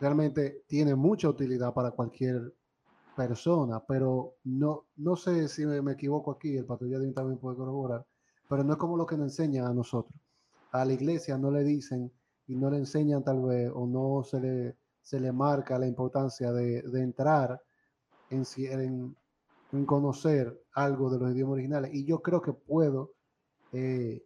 [0.00, 2.54] realmente tiene mucha utilidad para cualquier
[3.16, 8.06] persona, pero no, no sé si me, me equivoco aquí, el patrulla también puede corroborar,
[8.48, 10.14] pero no es como lo que nos enseñan a nosotros.
[10.72, 12.12] A la iglesia no le dicen
[12.46, 16.52] y no le enseñan tal vez o no se le, se le marca la importancia
[16.52, 17.60] de, de entrar
[18.30, 19.16] en, en,
[19.72, 21.94] en conocer algo de los idiomas originales.
[21.94, 23.12] Y yo creo que puedo
[23.72, 24.22] eh,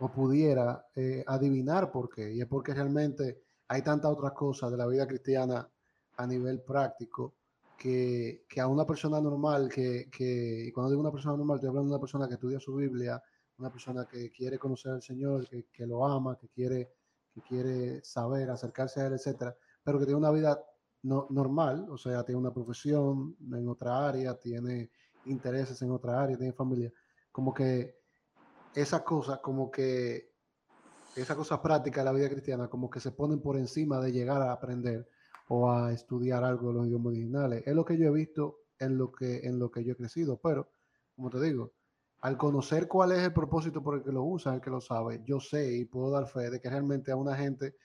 [0.00, 2.32] o pudiera eh, adivinar por qué.
[2.32, 5.68] Y es porque realmente hay tantas otras cosas de la vida cristiana
[6.16, 7.34] a nivel práctico
[7.78, 11.90] que, que a una persona normal, que, que, cuando digo una persona normal, estoy hablando
[11.90, 13.22] de una persona que estudia su Biblia,
[13.58, 16.90] una persona que quiere conocer al Señor, que, que lo ama, que quiere,
[17.32, 20.60] que quiere saber, acercarse a Él, etcétera, pero que tiene una vida
[21.02, 24.90] no, normal, o sea, tiene una profesión en otra área, tiene
[25.26, 26.92] intereses en otra área, tiene familia,
[27.30, 28.00] como que
[28.74, 30.29] esas cosas, como que
[31.14, 34.42] esas cosas prácticas de la vida cristiana, como que se ponen por encima de llegar
[34.42, 35.08] a aprender
[35.48, 37.62] o a estudiar algo de los idiomas originales.
[37.66, 40.40] Es lo que yo he visto en lo que, en lo que yo he crecido,
[40.40, 40.72] pero,
[41.16, 41.74] como te digo,
[42.20, 45.22] al conocer cuál es el propósito por el que lo usa, el que lo sabe,
[45.24, 47.76] yo sé y puedo dar fe de que realmente a una gente,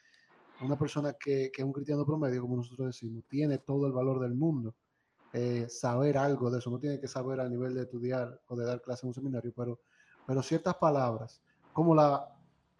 [0.57, 3.93] a una persona que, que es un cristiano promedio, como nosotros decimos, tiene todo el
[3.93, 4.75] valor del mundo.
[5.33, 8.65] eh, saber algo de eso, no tiene que saber a nivel de estudiar o de
[8.65, 9.81] dar clase en un seminario, pero,
[10.25, 12.34] pero ciertas palabras, como la,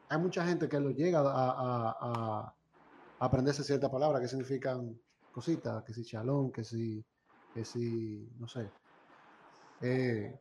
[0.10, 2.58] hay mucha gente que lo llega a, a- a-
[3.20, 5.00] aprenderse ciertas palabras que significan
[5.32, 7.06] cositas, que si chalón, que si,
[7.52, 8.74] que si, no sé.
[9.80, 10.40] Eh,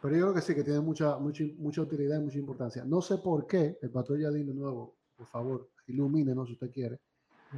[0.00, 2.84] pero yo creo que sí, que tiene mucha, mucha, mucha utilidad y mucha importancia.
[2.84, 7.00] No sé por qué, el pastor Yadín de nuevo, por favor, ilumínenos si usted quiere,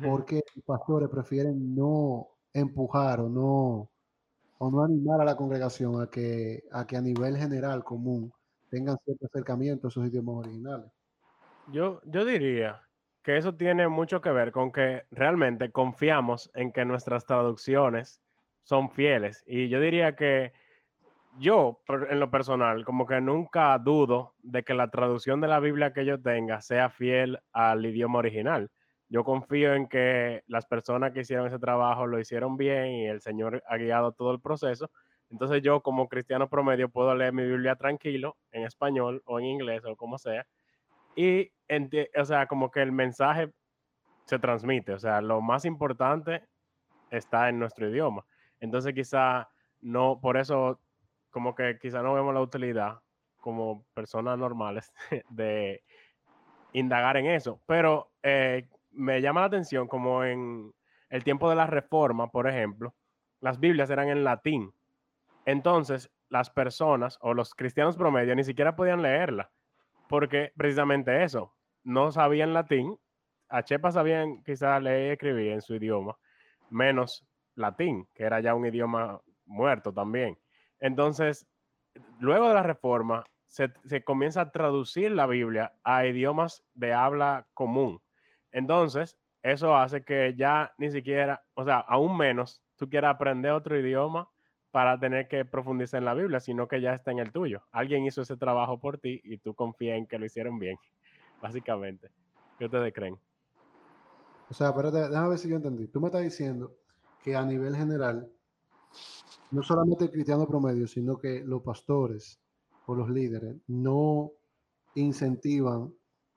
[0.01, 3.93] por qué los pastores prefieren no empujar o no,
[4.59, 8.33] o no animar a la congregación a que, a que a nivel general común
[8.69, 10.93] tengan cierto acercamiento a sus idiomas originales.
[11.69, 12.83] Yo, yo diría
[13.23, 18.23] que eso tiene mucho que ver con que realmente confiamos en que nuestras traducciones
[18.63, 19.43] son fieles.
[19.47, 20.53] Y yo diría que
[21.39, 25.93] yo, en lo personal, como que nunca dudo de que la traducción de la Biblia
[25.93, 28.71] que yo tenga sea fiel al idioma original.
[29.09, 33.21] Yo confío en que las personas que hicieron ese trabajo lo hicieron bien y el
[33.21, 34.91] Señor ha guiado todo el proceso.
[35.31, 39.85] Entonces yo como cristiano promedio puedo leer mi Biblia tranquilo en español o en inglés
[39.85, 40.47] o como sea
[41.17, 41.51] y,
[42.17, 43.51] o sea, como que el mensaje
[44.25, 44.93] se transmite.
[44.93, 46.43] O sea, lo más importante
[47.11, 48.25] está en nuestro idioma.
[48.61, 49.49] Entonces quizá
[49.81, 50.81] no, por eso
[51.31, 53.01] como que quizá no vemos la utilidad
[53.37, 54.93] como personas normales
[55.31, 55.83] de
[56.73, 57.61] indagar en eso.
[57.67, 60.73] Pero eh, me llama la atención como en
[61.11, 62.95] el tiempo de la reforma, por ejemplo,
[63.41, 64.73] las Biblias eran en latín.
[65.45, 69.53] Entonces, las personas o los cristianos promedio ni siquiera podían leerla,
[70.09, 71.55] porque precisamente eso,
[71.87, 72.99] no sabían latín,
[73.49, 76.19] a Chepa sabían quizás leer y escribir en su idioma,
[76.69, 80.37] menos latín, que era ya un idioma muerto también.
[80.81, 81.47] Entonces,
[82.19, 87.47] luego de la reforma, se, se, comienza a traducir la Biblia a idiomas de habla
[87.55, 88.03] común.
[88.51, 93.79] Entonces, eso hace que ya ni siquiera, o sea, aún menos, tú quieras aprender otro
[93.79, 94.29] idioma
[94.73, 97.63] para tener que profundizar en la Biblia, sino que ya está en el tuyo.
[97.71, 100.77] Alguien hizo ese trabajo por ti y tú confías en que lo hicieron bien,
[101.41, 102.11] básicamente.
[102.59, 103.19] ¿Qué ustedes creen?
[104.49, 105.89] O sea, pero déjame ver si yo entendí.
[105.89, 106.73] Tú me estás diciendo
[107.23, 108.31] que a nivel general,
[109.51, 112.41] no solamente el cristiano promedio, sino que los pastores
[112.87, 114.31] o los líderes no
[114.95, 115.93] incentivan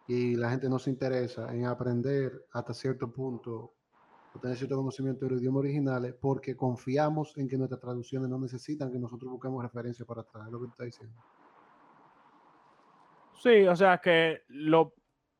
[0.07, 3.73] y la gente no se interesa en aprender hasta cierto punto
[4.33, 8.39] o tener cierto conocimiento de los idiomas originales porque confiamos en que nuestras traducciones no
[8.39, 11.15] necesitan que nosotros busquemos referencia para es lo que tú estás diciendo.
[13.39, 14.93] Sí, o sea que lo,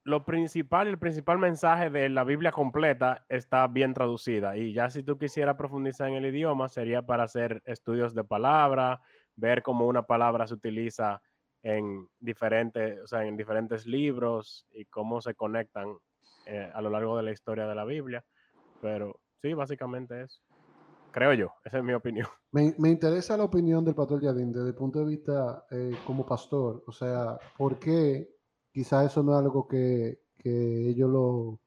[0.05, 5.03] lo principal, el principal mensaje de la Biblia completa está bien traducida y ya si
[5.03, 9.01] tú quisieras profundizar en el idioma sería para hacer estudios de palabra,
[9.35, 11.21] ver cómo una palabra se utiliza
[11.61, 15.97] en diferentes, o sea, en diferentes libros y cómo se conectan
[16.45, 18.23] eh, a lo largo de la historia de la Biblia.
[18.81, 20.41] Pero sí, básicamente es.
[21.11, 22.27] Creo yo, esa es mi opinión.
[22.51, 26.25] Me, me interesa la opinión del pastor Yadín desde el punto de vista eh, como
[26.25, 26.83] pastor.
[26.87, 28.27] O sea, ¿por qué
[28.71, 31.59] quizás eso no es algo que, que ellos lo,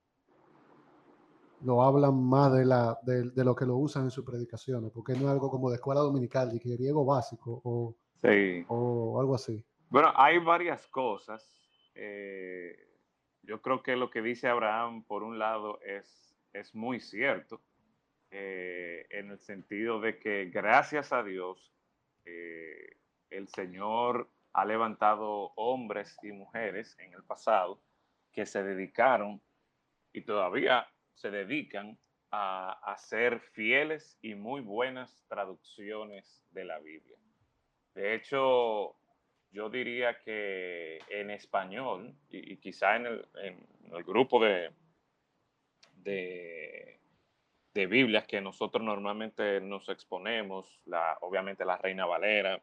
[1.65, 4.91] lo hablan más de, la, de, de, lo que lo usan en sus predicaciones?
[4.91, 8.65] Porque no es algo como de escuela dominical, de que griego básico o, sí.
[8.67, 9.65] o algo así.
[9.89, 11.49] Bueno, hay varias cosas.
[11.95, 12.75] Eh,
[13.43, 17.61] yo creo que lo que dice Abraham, por un lado, es, es muy cierto,
[18.33, 21.73] eh, en el sentido de que gracias a Dios,
[22.25, 22.97] eh,
[23.31, 27.83] el Señor ha levantado hombres y mujeres en el pasado
[28.33, 29.43] que se dedicaron
[30.13, 31.99] y todavía se dedican
[32.31, 37.19] a hacer fieles y muy buenas traducciones de la Biblia.
[37.95, 38.97] De hecho,
[39.51, 44.71] yo diría que en español, y, y quizá en el, en el, grupo de,
[45.97, 47.02] de,
[47.75, 52.63] de, Biblias que nosotros normalmente nos exponemos, la, obviamente la Reina Valera,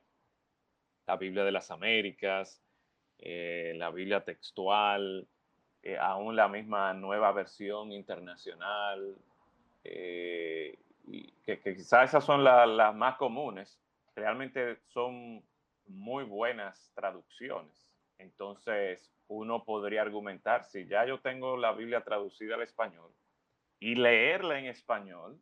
[1.08, 2.62] la Biblia de las Américas,
[3.18, 5.28] eh, la Biblia textual,
[5.82, 9.16] eh, aún la misma nueva versión internacional,
[9.84, 10.78] eh,
[11.44, 13.80] que, quizás esas son la, las más comunes,
[14.16, 15.44] realmente son
[15.88, 17.90] muy buenas traducciones.
[18.20, 23.12] Entonces, uno podría argumentar, si ya yo tengo la Biblia traducida al español
[23.80, 25.42] y leerla en español,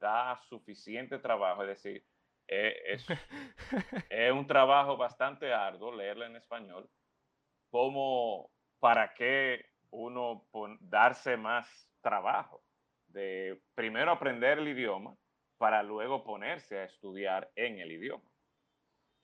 [0.00, 2.04] da suficiente trabajo, es decir,
[2.48, 3.06] eh, es,
[4.10, 6.88] es, un trabajo bastante arduo leerla en español,
[7.70, 10.46] como para que uno
[10.80, 11.68] darse más
[12.00, 12.62] trabajo
[13.08, 15.16] de primero aprender el idioma
[15.58, 18.30] para luego ponerse a estudiar en el idioma.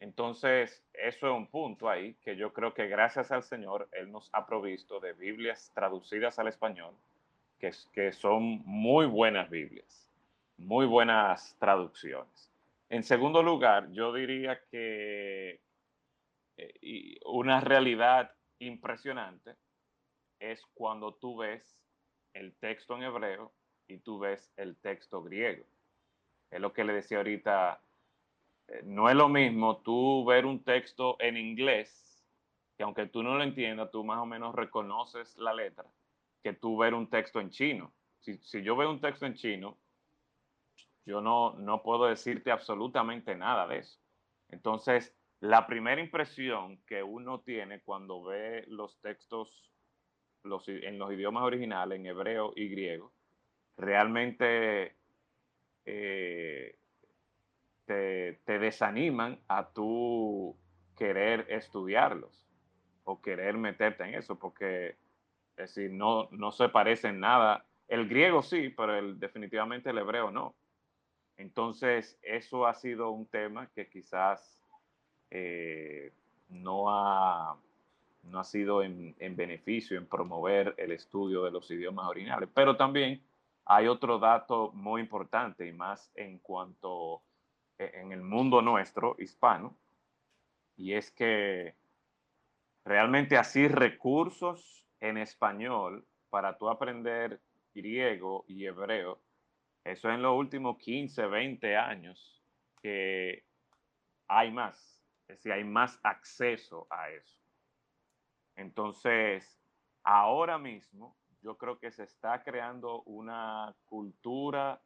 [0.01, 4.29] Entonces, eso es un punto ahí que yo creo que gracias al Señor, Él nos
[4.33, 6.95] ha provisto de Biblias traducidas al español,
[7.93, 10.09] que, son muy buenas Biblias,
[10.57, 12.51] muy buenas traducciones.
[12.89, 15.61] En segundo lugar, yo diría que
[16.57, 19.57] eh, una realidad impresionante
[20.39, 21.63] es cuando tú ves
[22.35, 23.53] el texto en hebreo
[23.89, 25.65] y tú ves el texto griego.
[26.51, 27.81] Es lo que le decía ahorita
[28.69, 32.25] eh, no es lo mismo tú ver un texto en inglés,
[32.77, 35.87] que aunque tú no lo entiendas, tú más o menos reconoces la letra,
[36.45, 37.95] que tú ver un texto en chino.
[38.21, 39.79] Si, si yo veo un texto en chino,
[41.07, 43.99] yo no, no puedo decirte absolutamente nada de eso.
[44.51, 49.71] Entonces, la primera impresión que uno tiene cuando ve los textos
[50.43, 53.15] los, en los idiomas originales, en hebreo y griego,
[53.79, 54.97] realmente
[55.87, 56.77] eh,
[57.87, 60.59] te, te desaniman a tú
[60.95, 62.47] querer estudiarlos
[63.05, 64.99] o querer meterte en eso, porque
[65.57, 67.65] es decir, no, no se parece en nada.
[67.89, 70.55] El griego sí, pero el, definitivamente el hebreo no.
[71.37, 74.63] Entonces, eso ha sido un tema que quizás
[75.31, 76.13] eh,
[76.49, 77.57] no ha
[78.23, 82.49] no ha sido en, en, beneficio, en promover el estudio de los idiomas originales.
[82.55, 83.23] Pero también
[83.67, 87.23] hay otro dato muy importante y más en cuanto
[87.79, 89.77] e, en el mundo nuestro hispano,
[90.77, 91.75] y es que
[92.85, 97.41] realmente así recursos en español para tú aprender
[97.75, 99.21] griego y hebreo,
[99.85, 102.43] eso en los últimos 15, 20 años
[102.81, 103.45] que
[104.29, 107.39] hay más, es decir, hay más acceso a eso.
[108.57, 109.61] Entonces,
[110.05, 114.81] ahora mismo yo creo que se está creando una cultura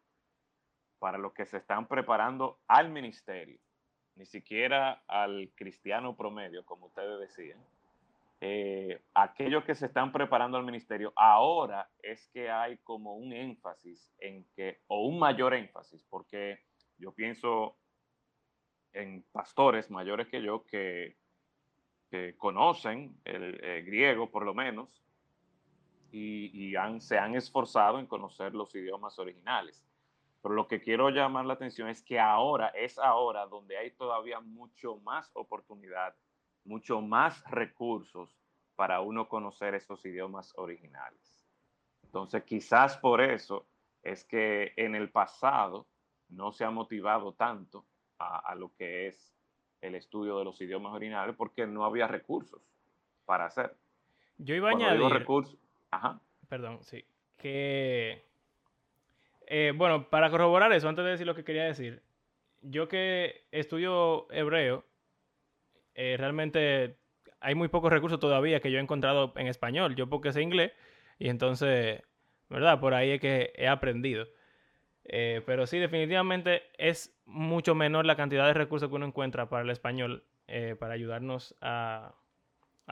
[0.98, 3.60] para los que se están preparando al ministerio,
[4.16, 7.64] ni siquiera al cristiano promedio, como ustedes decían.
[8.40, 14.12] Eh, aquellos que se están preparando al ministerio, ahora es que hay como un énfasis
[14.18, 16.60] en que, o un mayor énfasis, porque
[16.98, 17.76] yo pienso
[18.92, 21.16] en pastores mayores que yo que,
[22.38, 25.04] conocen el, griego por lo menos
[26.10, 29.84] y, se han esforzado en conocer los idiomas originales.
[30.40, 34.40] Pero lo que quiero llamar la atención es que ahora es ahora donde hay todavía
[34.40, 36.14] mucho más oportunidad,
[36.64, 38.36] mucho más recursos
[38.76, 41.46] para uno conocer esos idiomas originales.
[42.04, 43.66] Entonces, quizás por eso
[44.02, 45.86] es que en el pasado
[46.28, 47.86] no se ha motivado tanto
[48.18, 49.34] a, lo que es
[49.80, 52.62] el estudio de los idiomas originales porque no había recursos
[53.24, 53.76] para hacer.
[54.38, 55.08] Yo iba a añadir...
[55.08, 55.58] recursos,
[55.90, 56.20] Ajá.
[56.48, 57.04] Perdón, sí.
[57.36, 58.28] Que
[59.50, 62.02] eh, bueno, para corroborar eso, antes de decir lo que quería decir,
[62.60, 64.84] yo que estudio hebreo,
[66.00, 66.96] eh, realmente
[67.40, 69.96] hay muy pocos recursos todavía que yo he encontrado en español.
[69.96, 70.72] Yo porque sé inglés
[71.18, 72.02] y entonces,
[72.48, 72.78] ¿verdad?
[72.78, 74.28] Por ahí es que he aprendido.
[75.04, 79.64] Eh, pero sí, definitivamente es mucho menor la cantidad de recursos que uno encuentra para
[79.64, 80.24] el español
[80.78, 82.14] para ayudarnos a,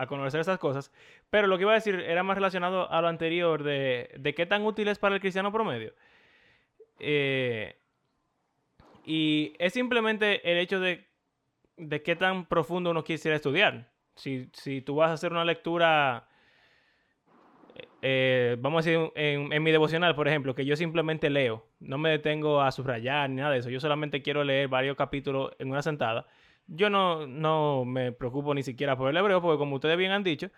[0.09, 0.92] conocer esas cosas.
[1.30, 4.66] Pero lo que iba a decir era más relacionado a lo anterior de, qué tan
[4.66, 5.94] útil es para el cristiano promedio.
[6.98, 7.76] Eh,
[9.07, 11.05] y es simplemente el hecho de,
[11.77, 13.91] de qué tan profundo uno quisiera estudiar.
[14.14, 16.27] Si, si tú vas a hacer una lectura,
[18.03, 21.99] eh, vamos a decir, en, en, mi devocional, por ejemplo, que yo simplemente leo, no
[21.99, 25.70] me detengo a subrayar ni nada de eso, yo solamente quiero leer varios capítulos en
[25.70, 26.27] una sentada,
[26.66, 30.24] yo no, no me preocupo ni siquiera por el hebreo, porque como ustedes bien han
[30.24, 30.51] dicho,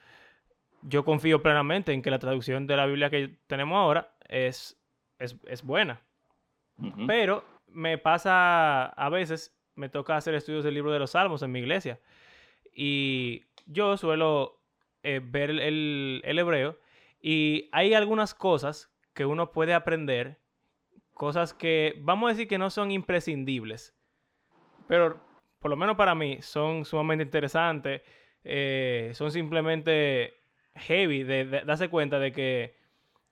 [0.83, 4.81] yo confío plenamente en que la traducción de la Biblia que tenemos ahora es,
[5.19, 6.01] es, es buena.
[7.09, 11.53] Pero me pasa a veces, me toca hacer estudios del libro de los Salmos en
[11.53, 12.01] mi iglesia.
[12.75, 14.61] Y yo suelo
[15.03, 16.79] eh, ver el, hebreo
[17.21, 20.39] y hay algunas cosas que uno puede aprender,
[21.15, 23.97] cosas que vamos a decir que no son imprescindibles,
[24.87, 25.21] pero
[25.61, 28.03] por lo menos para mí son sumamente interesantes,
[28.45, 30.41] eh, son simplemente
[30.75, 32.78] heavy de darse cuenta de que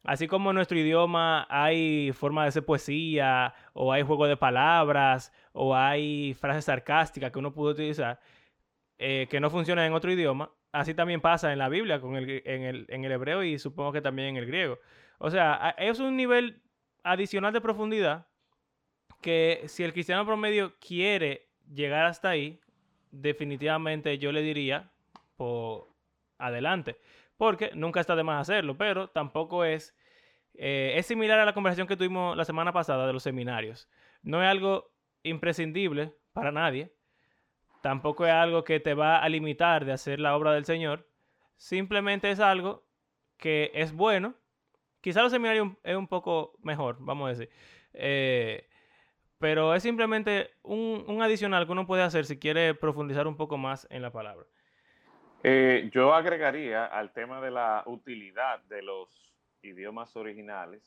[0.07, 5.33] Así como en nuestro idioma hay forma de hacer poesía, o hay juego de palabras,
[5.53, 8.21] o hay frases sarcásticas que uno puede utilizar,
[8.99, 12.43] eh, que no funcionan en otro idioma, así también pasa en la Biblia, con el,
[12.45, 14.79] en, el, en el hebreo y supongo que también en el griego.
[15.19, 16.63] O sea, es un nivel
[17.03, 18.27] adicional de profundidad
[19.21, 22.61] que si el cristiano promedio quiere llegar hasta ahí,
[23.11, 24.91] definitivamente yo le diría,
[25.37, 25.89] por
[26.39, 26.97] adelante.
[27.37, 29.95] Porque nunca está de más hacerlo, pero tampoco es
[30.59, 33.89] eh, es similar a la conversación que tuvimos la semana pasada de los seminarios.
[34.23, 34.91] No es algo
[35.23, 36.93] imprescindible para nadie.
[37.83, 41.07] Tampoco es algo que te va a limitar de hacer la obra del Señor.
[41.57, 42.85] Simplemente es algo
[43.37, 44.35] que es bueno.
[45.01, 47.51] Quizá los seminarios es un poco mejor, vamos a decir.
[47.93, 48.69] Eh,
[49.39, 53.59] pero es simplemente un, un, adicional que uno puede hacer si quiere profundizar un poco
[53.59, 54.47] más en la palabra.
[55.43, 59.09] Eh, yo agregaría al tema de la utilidad de los
[59.63, 60.83] idiomas originales,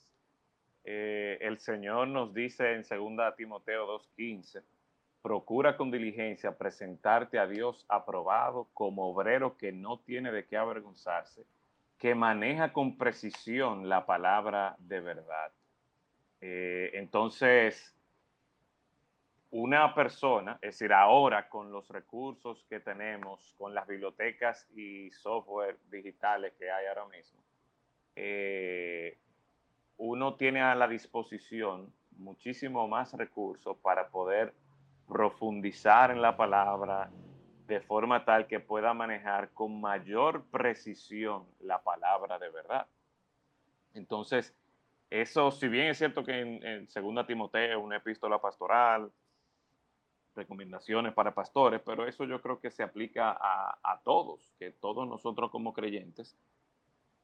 [0.83, 4.63] eh, el Señor nos dice en 2 Timoteo 2.15,
[5.21, 11.45] procura con diligencia presentarte a Dios aprobado como obrero que no tiene de qué avergonzarse,
[11.97, 15.51] que maneja con precisión la palabra de verdad.
[16.41, 17.93] Eh, entonces,
[19.51, 25.77] una persona, es decir, ahora con los recursos que tenemos, con las bibliotecas y software
[25.89, 27.41] digitales que hay ahora mismo,
[28.15, 29.17] eh,
[29.97, 34.53] uno tiene a la disposición muchísimo más recursos para poder
[35.07, 37.09] profundizar en la palabra
[37.65, 42.87] de forma tal que pueda manejar con mayor precisión la palabra de verdad.
[43.93, 44.55] Entonces,
[45.09, 49.11] eso, si bien es cierto que en, en Segunda Timoteo, una epístola pastoral,
[50.39, 55.51] recomendaciones para pastores, pero eso yo creo que se aplica a, todos, que todos nosotros
[55.51, 56.35] como creyentes,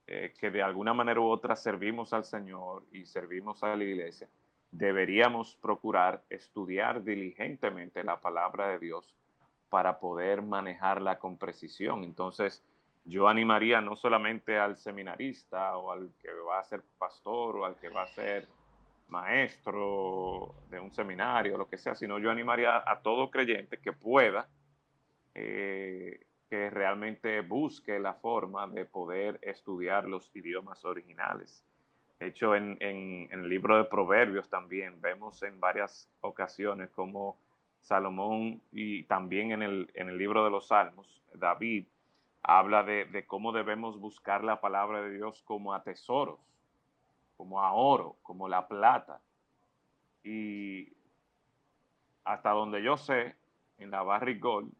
[0.07, 4.28] eh, que de alguna manera u otra servimos al Señor y servimos a la iglesia,
[4.70, 9.16] deberíamos procurar estudiar diligentemente la palabra de Dios
[9.70, 12.03] para poder manejarla con precisión.
[12.03, 12.63] Entonces,
[13.05, 17.76] yo animaría no solamente al seminarista o al que va a ser pastor o al
[17.78, 18.47] que va a ser
[19.08, 24.47] maestro de un seminario, lo que sea, sino yo animaría a todo creyente que pueda,
[25.34, 31.66] eh, que realmente busque la forma de poder estudiar los idiomas originales.
[32.20, 37.38] De hecho, en, el libro de Proverbios también vemos en varias ocasiones como
[37.82, 41.86] Salomón y también en el, en el libro de los Salmos, David
[42.41, 46.39] habla de, de, cómo debemos buscar la palabra de Dios como a tesoros,
[47.36, 49.22] como a oro, como la plata.
[50.24, 50.94] Y
[52.24, 53.36] hasta donde yo sé,
[53.78, 54.74] en la Barrick Gold,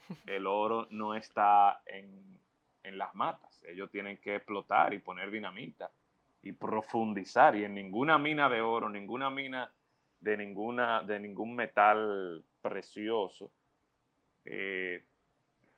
[0.26, 2.38] el oro no está en,
[2.82, 3.62] en las matas.
[3.64, 5.90] Ellos tienen que explotar y poner dinamita
[6.42, 7.56] y profundizar.
[7.56, 9.70] Y en ninguna mina de oro, ninguna mina
[10.20, 13.50] de, ninguna, de ningún metal precioso,
[14.44, 15.04] eh,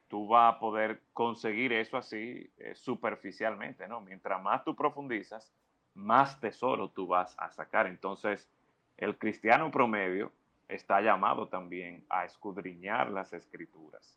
[0.08, 4.00] tú vas a poder conseguir eso así eh, superficialmente, ¿no?
[4.00, 5.52] Mientras más tú profundizas,
[6.00, 7.86] más tesoro tú vas a sacar.
[7.86, 8.48] Entonces,
[8.96, 10.32] el cristiano promedio
[10.68, 14.16] está llamado también a escudriñar las escrituras.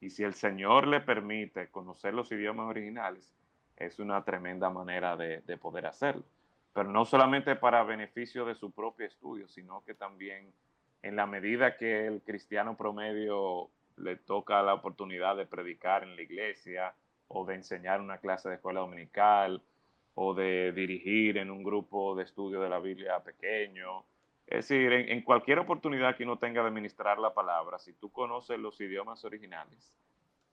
[0.00, 3.32] Y si el Señor le permite conocer los idiomas originales,
[3.76, 6.24] es una tremenda manera de, de poder hacerlo.
[6.72, 10.52] Pero no solamente para beneficio de su propio estudio, sino que también
[11.02, 16.22] en la medida que el cristiano promedio le toca la oportunidad de predicar en la
[16.22, 16.94] iglesia
[17.28, 19.60] o de enseñar una clase de escuela dominical
[20.20, 24.04] o de dirigir en un grupo de estudio de la Biblia pequeño.
[24.48, 28.58] Es decir, en, cualquier oportunidad que uno tenga de ministrar la palabra, si tú conoces
[28.58, 29.94] los idiomas originales,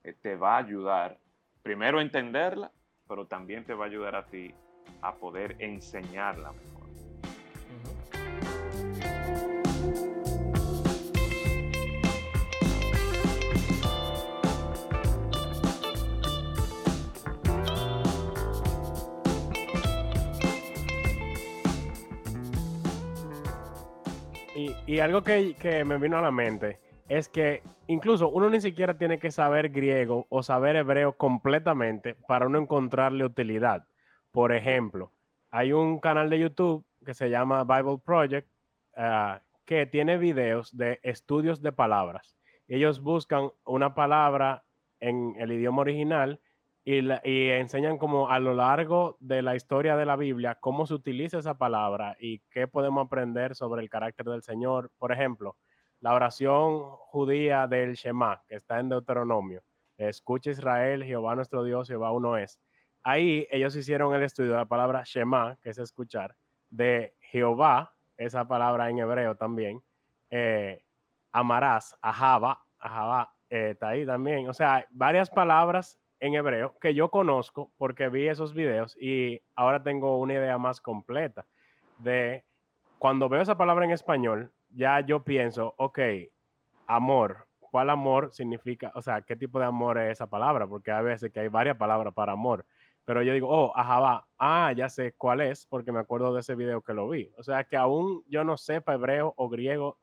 [0.03, 1.17] eh, te va a ayudar
[1.63, 2.71] primero a entenderla,
[3.07, 4.53] pero también te va a ayudar a ti
[5.01, 6.53] a poder enseñarla
[24.87, 26.79] Y, algo que, me vino a la mente
[27.09, 32.45] es que incluso uno ni siquiera tiene que saber griego o saber hebreo completamente para
[32.45, 33.87] uno encontrarle utilidad.
[34.31, 35.11] Por ejemplo,
[35.49, 38.47] hay un canal de YouTube que se llama Bible Project
[38.95, 42.37] ah, que tiene videos de estudios de palabras.
[42.67, 44.65] Ellos buscan una palabra
[44.99, 46.39] en el idioma original
[46.85, 51.39] y, enseñan como a lo largo de la historia de la Biblia cómo se utiliza
[51.39, 54.91] esa palabra y qué podemos aprender sobre el carácter del Señor.
[54.99, 55.57] Por ejemplo,
[55.99, 59.63] la oración judía del Shema, que está en Deuteronomio.
[59.97, 62.59] Escucha Israel, Jehová nuestro Dios, Jehová uno es.
[63.01, 66.35] Ahí ellos hicieron el estudio de la palabra Shema, que es escuchar,
[66.69, 69.81] de Jehová, esa palabra en hebreo también,
[70.29, 70.83] eh,
[71.31, 74.47] amarás, ajaba, ajaba, eh, está ahí también.
[74.49, 79.83] O sea, varias palabras en hebreo que yo conozco porque vi esos videos y ahora
[79.83, 81.45] tengo una idea más completa
[81.99, 82.43] de
[82.99, 85.99] cuando veo esa palabra en español, ya yo pienso, ok,
[86.87, 88.91] amor, ¿cuál amor significa?
[88.95, 90.67] O sea, ¿qué tipo de amor es esa palabra?
[90.67, 92.65] Porque hay veces que hay varias palabras para amor.
[93.03, 96.55] Pero yo digo, oh, ajá, ah, ya sé cuál es, porque me acuerdo de ese
[96.55, 97.31] video que lo vi.
[97.37, 99.99] O sea, que aún yo no sepa hebreo o griego,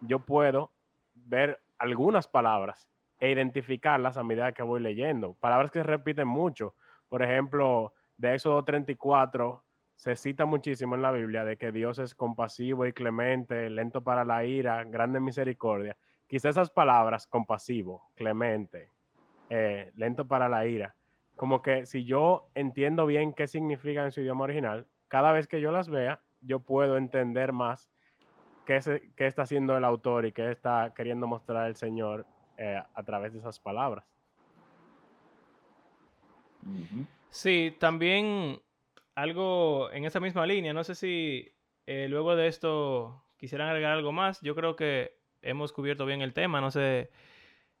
[0.00, 0.72] yo puedo
[1.14, 2.88] ver algunas palabras
[3.24, 5.32] e identificarlas a medida que voy leyendo.
[5.40, 6.74] Palabras que se repiten mucho.
[7.08, 9.64] Por ejemplo, de Éxodo 34
[9.94, 14.26] se cita muchísimo en la Biblia de que Dios es compasivo y clemente, lento para
[14.26, 15.96] la ira, grande misericordia.
[16.26, 18.90] Quizás esas palabras, compasivo, clemente,
[19.48, 20.94] eh, lento para la ira,
[21.34, 25.62] como que si yo entiendo bien qué significan en su idioma original, cada vez que
[25.62, 27.90] yo las vea, yo puedo entender más
[28.66, 28.80] qué,
[29.16, 33.32] qué está haciendo el autor y qué está queriendo mostrar el Señor eh, a través
[33.32, 34.04] de esas palabras.
[37.30, 38.60] Sí, también
[39.16, 41.52] algo en esa misma línea, no sé si
[41.86, 46.32] eh, luego de esto quisieran agregar algo más, yo creo que hemos cubierto bien el
[46.32, 47.10] tema, no sé,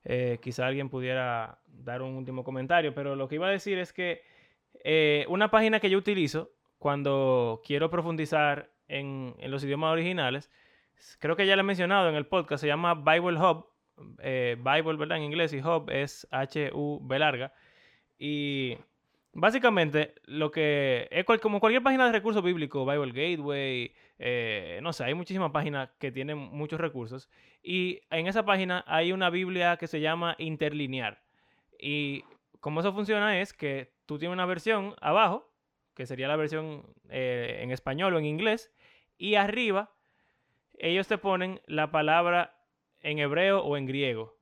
[0.04, 3.92] eh, quizá alguien pudiera dar un último comentario, pero lo que iba a decir es
[3.92, 4.22] que
[5.28, 10.50] una página que yo utilizo cuando quiero profundizar en, en, los idiomas originales,
[11.20, 13.73] creo que ya lo he mencionado en el podcast, se llama Bible Hub,
[14.18, 15.18] eh, Bible, ¿verdad?
[15.18, 17.52] En inglés y Hub es H-U-B larga.
[18.18, 18.76] Y
[19.36, 25.02] Básicamente, lo que es como cualquier página de recursos bíblicos, Bible Gateway, eh, no sé,
[25.04, 27.28] hay muchísimas páginas que tienen muchos recursos.
[27.60, 31.20] Y en esa página hay una Biblia que se llama interlinear.
[31.80, 32.22] Y
[32.60, 35.50] cómo eso funciona es que tú tienes una versión abajo,
[35.94, 38.72] que sería la versión eh, en español o en inglés,
[39.18, 39.90] y arriba
[40.78, 42.53] ellos te ponen la palabra
[43.04, 44.36] en hebreo o en griego.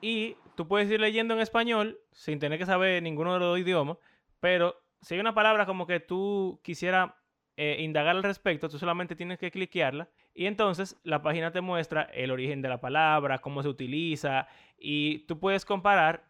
[0.00, 3.58] Y tú puedes ir leyendo en español sin tener que saber ninguno de los dos
[3.58, 3.98] idiomas,
[4.38, 7.12] pero si hay una palabra como que tú quisieras
[7.56, 12.02] eh, indagar al respecto, tú solamente tienes que cliquearla y entonces la página te muestra
[12.02, 14.46] el origen de la palabra, cómo se utiliza
[14.78, 16.24] y tú puedes comparar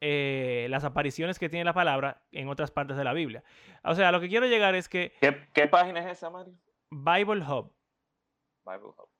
[0.00, 3.42] eh, las apariciones que tiene la palabra en otras partes de la Biblia.
[3.82, 6.54] O sea, lo que quiero llegar es que ¿Qué, qué página es esa, Mario?
[6.90, 7.72] Bible Hub,
[8.66, 9.13] Bible Hub.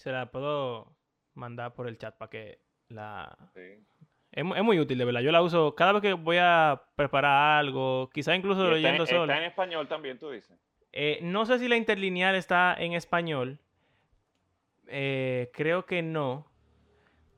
[0.00, 0.96] Se la puedo
[1.34, 3.84] mandar por el chat para que la, Sí.
[4.32, 5.20] Es, es muy útil, de verdad.
[5.20, 9.04] Yo la uso cada vez que voy a preparar algo, quizá incluso está, en, leyendo
[9.04, 9.32] está solo.
[9.32, 10.58] en español también, tú dices.
[10.92, 13.58] Eh, no sé si la interlineal está en español.
[14.86, 16.46] Eh, creo que no.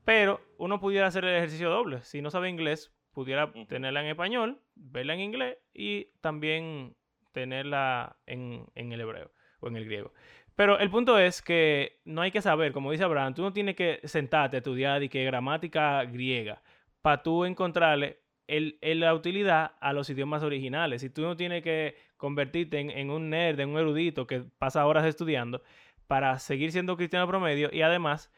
[0.04, 2.02] Pero uno pudiera hacer el ejercicio doble.
[2.02, 6.94] Si no sabe inglés, pudiera tenerla en español, verla en inglés y también
[7.32, 10.12] tenerla en, en el hebreo o en el griego.
[10.54, 13.74] Pero el punto es que no hay que saber, como dice Abraham, tú no tienes
[13.74, 16.62] que sentarte a estudiar y que gramática griega
[17.00, 21.00] para tú encontrarle la utilidad a los idiomas originales.
[21.00, 24.86] Si tú no tienes que convertirte en, en un nerd, en un erudito que pasa
[24.86, 25.62] horas estudiando
[26.06, 28.30] para seguir siendo cristiano promedio y además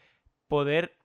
[0.46, 0.96] poder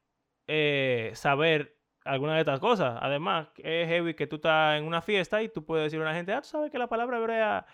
[0.48, 2.98] eh, saber alguna de estas cosas.
[3.02, 6.14] Además, es heavy que tú estás en una fiesta y tú puedes decir a una
[6.14, 7.66] gente, ah, tú sabes que la palabra hebrea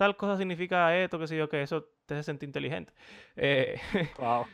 [0.00, 2.94] tal cosa significa esto, que sé yo, que eso te hace sentir inteligente.
[3.36, 3.78] Eh,
[4.18, 4.46] Wow.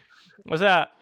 [0.50, 0.92] o sea,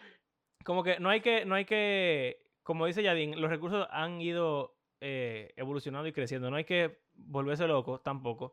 [0.67, 4.77] como que no hay que, no hay que, como dice Yadin, los recursos han ido
[5.01, 6.51] eh, evolucionando y creciendo.
[6.51, 8.53] No hay que volverse loco tampoco.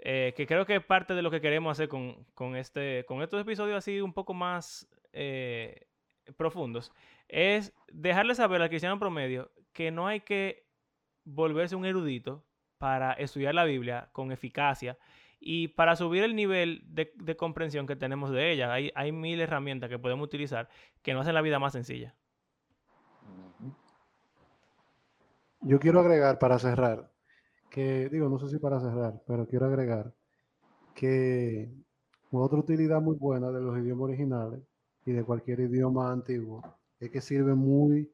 [0.00, 3.22] Eh, que creo que es parte de lo que queremos hacer con, con este, con
[3.22, 5.86] estos episodios así un poco más eh,
[6.36, 6.90] profundos.
[7.28, 10.66] Es dejarle saber al cristiano promedio que no hay que
[11.22, 12.44] volverse un erudito
[12.78, 14.98] para estudiar la Biblia con eficacia
[15.40, 18.72] y para subir el nivel de, de comprensión que tenemos de ella.
[18.72, 20.68] Hay, hay mil herramientas que podemos utilizar
[21.02, 22.14] que nos hacen la vida más sencilla.
[25.62, 27.10] Yo quiero agregar para cerrar,
[27.70, 30.12] que digo, no sé si para cerrar, pero quiero agregar
[30.94, 31.70] que
[32.30, 34.60] otra utilidad muy buena de los idiomas originales
[35.04, 36.62] y de cualquier idioma antiguo
[36.98, 38.10] es que sirven muy,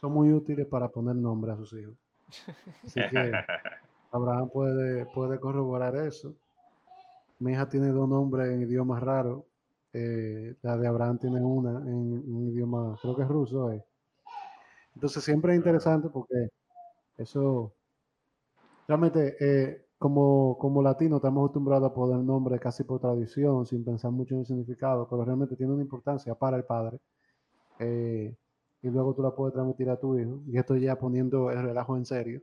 [0.00, 1.96] son muy útiles para poner nombre a sus hijos.
[2.84, 3.32] Así que
[4.10, 6.34] Abraham puede, puede corroborar eso.
[7.38, 9.44] Mi hija tiene dos nombres en idiomas raros.
[9.94, 11.96] eh, la de Abraham tiene una en
[12.34, 13.72] un idioma, creo que es ruso.
[13.72, 13.82] eh.
[14.94, 16.48] Entonces siempre es interesante porque
[17.18, 17.74] eso,
[18.86, 24.10] realmente, eh, como, como latino estamos acostumbrados a poner nombres casi por tradición, sin pensar
[24.10, 26.98] mucho en el significado, pero realmente tiene una importancia para el padre.
[27.80, 28.36] eh,
[28.82, 30.42] y luego tú la puedes transmitir a tu hijo.
[30.48, 32.42] Y esto ya poniendo el relajo en serio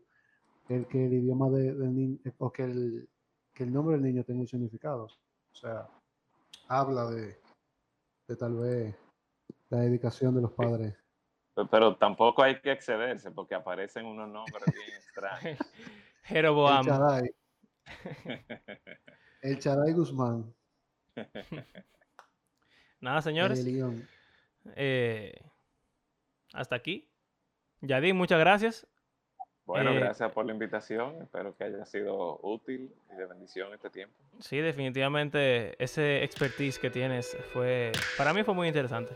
[0.69, 3.09] el que el idioma de- del niño, o que el,
[3.53, 5.05] que el nombre del niño tenga un significado.
[5.05, 5.87] O sea,
[6.67, 7.39] habla de,
[8.27, 8.95] de tal vez
[9.69, 10.95] la dedicación de los padres.
[11.55, 15.59] Pero, pero tampoco hay que excederse porque aparecen unos nombres bien extraños.
[15.59, 15.67] El
[16.23, 16.85] Jeroboam.
[16.85, 17.35] Chaday.
[19.41, 20.53] El Chaday Guzmán.
[23.01, 23.65] Nada, El señores.
[24.75, 25.35] Eh,
[26.53, 27.09] hasta aquí.
[27.81, 28.87] Yadin, muchas gracias.
[29.65, 31.21] Bueno, Eh, gracias por la invitación.
[31.21, 34.13] Espero que haya sido útil y de bendición este tiempo.
[34.39, 39.15] Sí, definitivamente ese expertise que tienes fue, para mí fue muy interesante.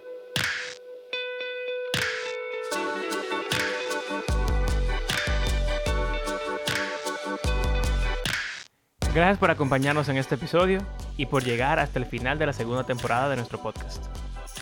[9.14, 10.80] Gracias por acompañarnos en este episodio
[11.18, 14.06] y por llegar hasta el final de la segunda temporada de nuestro podcast.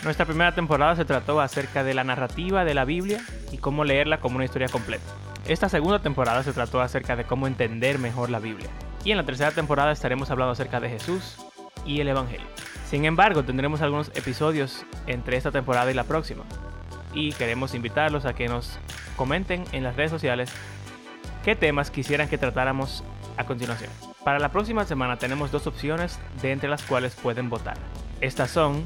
[0.03, 3.19] Nuestra primera temporada se trató acerca de la narrativa de la Biblia
[3.51, 5.03] y cómo leerla como una historia completa.
[5.47, 8.67] Esta segunda temporada se trató acerca de cómo entender mejor la Biblia.
[9.03, 11.37] Y en la tercera temporada estaremos hablando acerca de Jesús
[11.85, 12.47] y el Evangelio.
[12.89, 16.43] Sin embargo, tendremos algunos episodios entre esta temporada y la próxima.
[17.13, 18.79] Y queremos invitarlos a que nos
[19.15, 20.49] comenten en las redes sociales
[21.43, 23.03] qué temas quisieran que tratáramos
[23.37, 23.91] a continuación.
[24.23, 27.77] Para la próxima semana tenemos dos opciones de entre las cuales pueden votar.
[28.19, 28.83] Estas son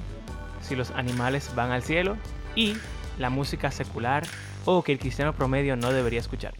[0.59, 2.17] si los animales van al cielo
[2.53, 2.75] y
[3.17, 4.23] la música secular
[4.71, 6.53] o que el cristiano promedio no debería escuchar.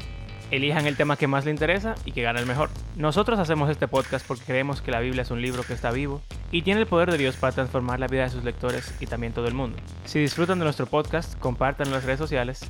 [0.50, 2.72] Elijan el tema que más le interesa y que gane el mejor.
[2.96, 6.20] Nosotros hacemos este podcast porque creemos que la Biblia es un libro que está vivo
[6.52, 9.32] y tiene el poder de Dios para transformar la vida de sus lectores y también
[9.32, 9.78] todo el mundo.
[10.06, 12.62] Si disfrutan de nuestro podcast, compártanlo en las redes sociales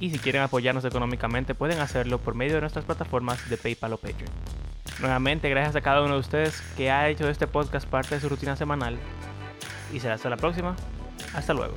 [0.00, 3.98] Y si quieren apoyarnos económicamente, pueden hacerlo por medio de nuestras plataformas de PayPal o
[3.98, 4.32] Patreon.
[4.98, 8.22] Nuevamente, gracias a cada uno de ustedes que ha hecho de este podcast parte de
[8.22, 8.96] su rutina semanal.
[9.92, 10.74] Y será hasta la próxima.
[11.34, 11.74] Hasta luego.